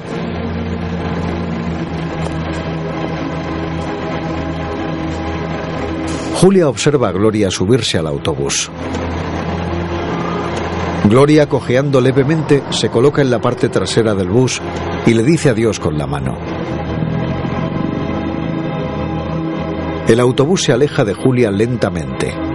[6.40, 8.70] Julia observa a Gloria subirse al autobús.
[11.04, 14.62] Gloria, cojeando levemente, se coloca en la parte trasera del bus
[15.04, 16.38] y le dice adiós con la mano.
[20.08, 22.51] El autobús se aleja de Julia lentamente.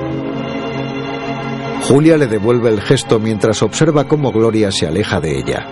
[1.88, 5.66] Julia le devuelve el gesto mientras observa cómo Gloria se aleja de ella.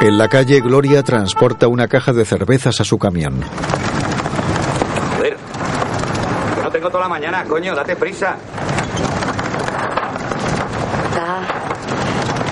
[0.00, 3.42] En la calle, Gloria transporta una caja de cervezas a su camión.
[5.16, 5.36] Joder.
[6.54, 8.36] Que no tengo toda la mañana, coño, date prisa.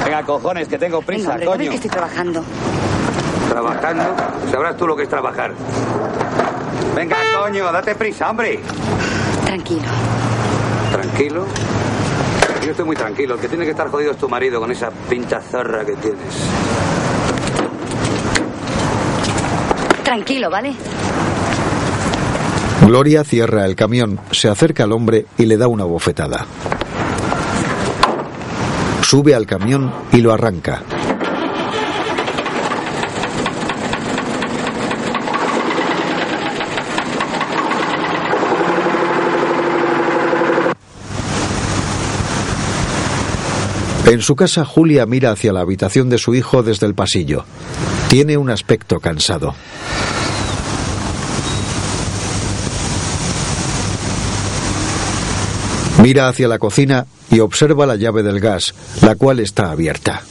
[0.04, 1.70] Venga, cojones, que tengo prisa, Venga, hombre, ¿no ves coño.
[1.70, 2.44] que estoy trabajando.
[3.48, 4.04] Trabajando,
[4.50, 5.52] sabrás tú lo que es trabajar.
[7.46, 8.58] Coño, date prisa, hombre.
[9.44, 9.84] Tranquilo.
[10.90, 11.46] ¿Tranquilo?
[12.64, 13.34] Yo estoy muy tranquilo.
[13.34, 16.34] El que tiene que estar jodido es tu marido con esa pinta zorra que tienes.
[20.02, 20.74] Tranquilo, ¿vale?
[22.84, 26.46] Gloria cierra el camión, se acerca al hombre y le da una bofetada.
[29.02, 30.82] Sube al camión y lo arranca.
[44.06, 47.44] En su casa, Julia mira hacia la habitación de su hijo desde el pasillo.
[48.08, 49.52] Tiene un aspecto cansado.
[56.00, 60.22] Mira hacia la cocina y observa la llave del gas, la cual está abierta.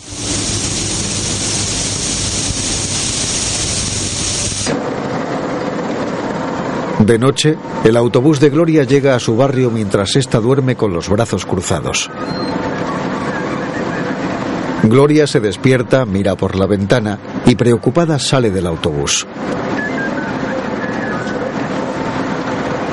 [6.99, 11.09] De noche, el autobús de Gloria llega a su barrio mientras ésta duerme con los
[11.09, 12.09] brazos cruzados.
[14.85, 19.25] Gloria se despierta, mira por la ventana y preocupada sale del autobús.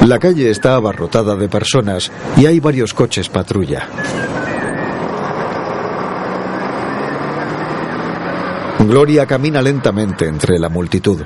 [0.07, 3.87] La calle está abarrotada de personas y hay varios coches patrulla.
[8.81, 11.21] Gloria camina lentamente entre la multitud.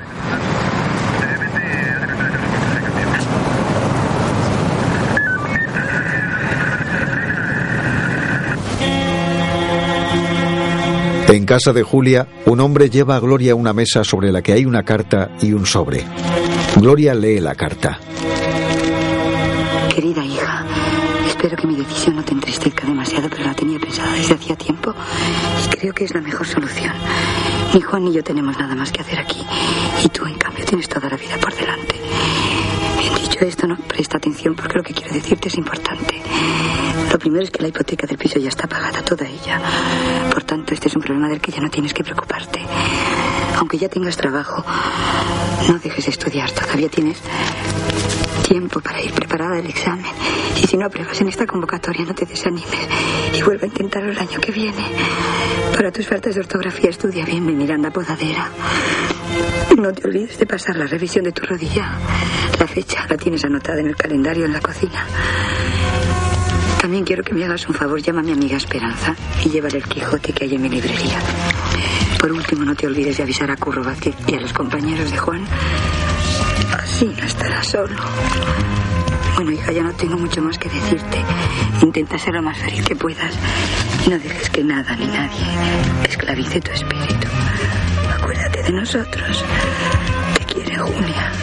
[11.27, 14.53] En casa de Julia, un hombre lleva a Gloria a una mesa sobre la que
[14.53, 16.05] hay una carta y un sobre.
[16.77, 17.99] Gloria lee la carta.
[19.93, 20.65] Querida hija,
[21.27, 24.93] espero que mi decisión no te entristezca demasiado, pero la tenía pensada desde hacía tiempo
[25.65, 26.93] y creo que es la mejor solución.
[27.73, 29.45] Ni Juan ni yo tenemos nada más que hacer aquí
[30.03, 31.95] y tú, en cambio, tienes toda la vida por delante.
[33.21, 36.15] Dicho esto, no presta atención porque lo que quiero decirte es importante.
[37.11, 39.61] Lo primero es que la hipoteca del piso ya está pagada, toda ella.
[40.31, 42.59] Por tanto, este es un problema del que ya no tienes que preocuparte.
[43.57, 44.63] Aunque ya tengas trabajo,
[45.67, 46.51] no dejes de estudiar.
[46.51, 47.17] Todavía tienes
[48.47, 50.05] tiempo para ir preparada al examen.
[50.61, 52.87] Y si no apruebas en esta convocatoria, no te desanimes
[53.33, 54.83] y vuelve a intentarlo el año que viene.
[55.75, 58.49] Para tus faltas de ortografía, estudia bien mi Miranda Podadera.
[59.77, 61.91] No te olvides de pasar la revisión de tu rodilla.
[62.59, 65.05] La fecha la tienes anotada en el calendario en la cocina.
[66.87, 68.01] También quiero que me hagas un favor.
[68.01, 71.19] Llama a mi amiga Esperanza y llévale el Quijote que hay en mi librería.
[72.17, 75.17] Por último, no te olvides de avisar a Curro Vázquez y a los compañeros de
[75.17, 75.43] Juan.
[76.81, 77.93] Así no estará solo.
[79.35, 81.25] Bueno, hija, ya no tengo mucho más que decirte.
[81.81, 83.33] Intenta ser lo más feliz que puedas
[84.09, 85.45] no dejes que nada ni nadie
[86.07, 87.27] esclavice tu espíritu.
[88.17, 89.43] Acuérdate de nosotros.
[90.37, 91.33] Te quiere Julia.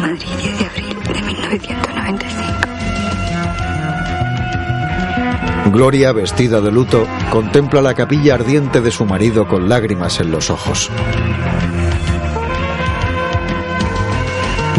[0.00, 2.71] Madrid, 10 de abril de 1995.
[5.72, 10.50] Gloria, vestida de luto, contempla la capilla ardiente de su marido con lágrimas en los
[10.50, 10.90] ojos.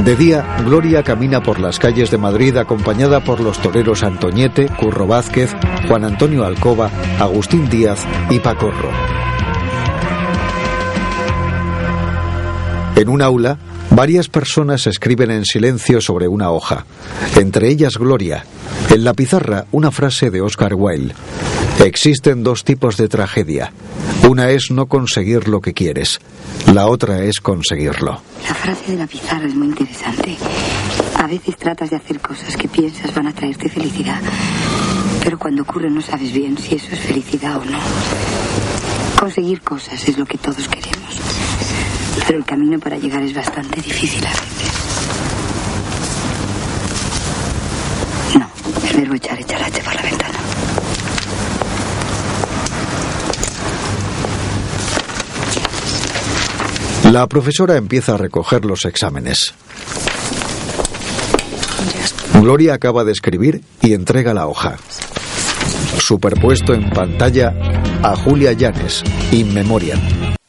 [0.06, 5.08] De día, Gloria camina por las calles de Madrid acompañada por los toreros Antoñete, Curro
[5.08, 5.56] Vázquez,
[5.88, 8.92] Juan Antonio Alcoba, Agustín Díaz y Pacorro.
[12.96, 13.58] En un aula,
[13.92, 16.86] varias personas escriben en silencio sobre una hoja,
[17.38, 18.46] entre ellas Gloria.
[18.90, 21.14] En la pizarra, una frase de Oscar Wilde.
[21.84, 23.74] Existen dos tipos de tragedia.
[24.30, 26.20] Una es no conseguir lo que quieres,
[26.74, 28.22] la otra es conseguirlo.
[28.48, 30.38] La frase de la pizarra es muy interesante.
[31.18, 34.22] A veces tratas de hacer cosas que piensas van a traerte felicidad,
[35.24, 37.80] pero cuando ocurre no sabes bien si eso es felicidad o no.
[39.20, 41.03] Conseguir cosas es lo que todos queremos,
[42.26, 44.72] pero el camino para llegar es bastante difícil a veces.
[48.40, 48.50] No,
[48.90, 50.40] el verbo echar echarache por la ventana.
[57.12, 59.54] La profesora empieza a recoger los exámenes.
[62.42, 64.78] Gloria acaba de escribir y entrega la hoja.
[66.00, 67.54] Superpuesto en pantalla
[68.02, 70.34] a Julia Llanes, In Memoriam.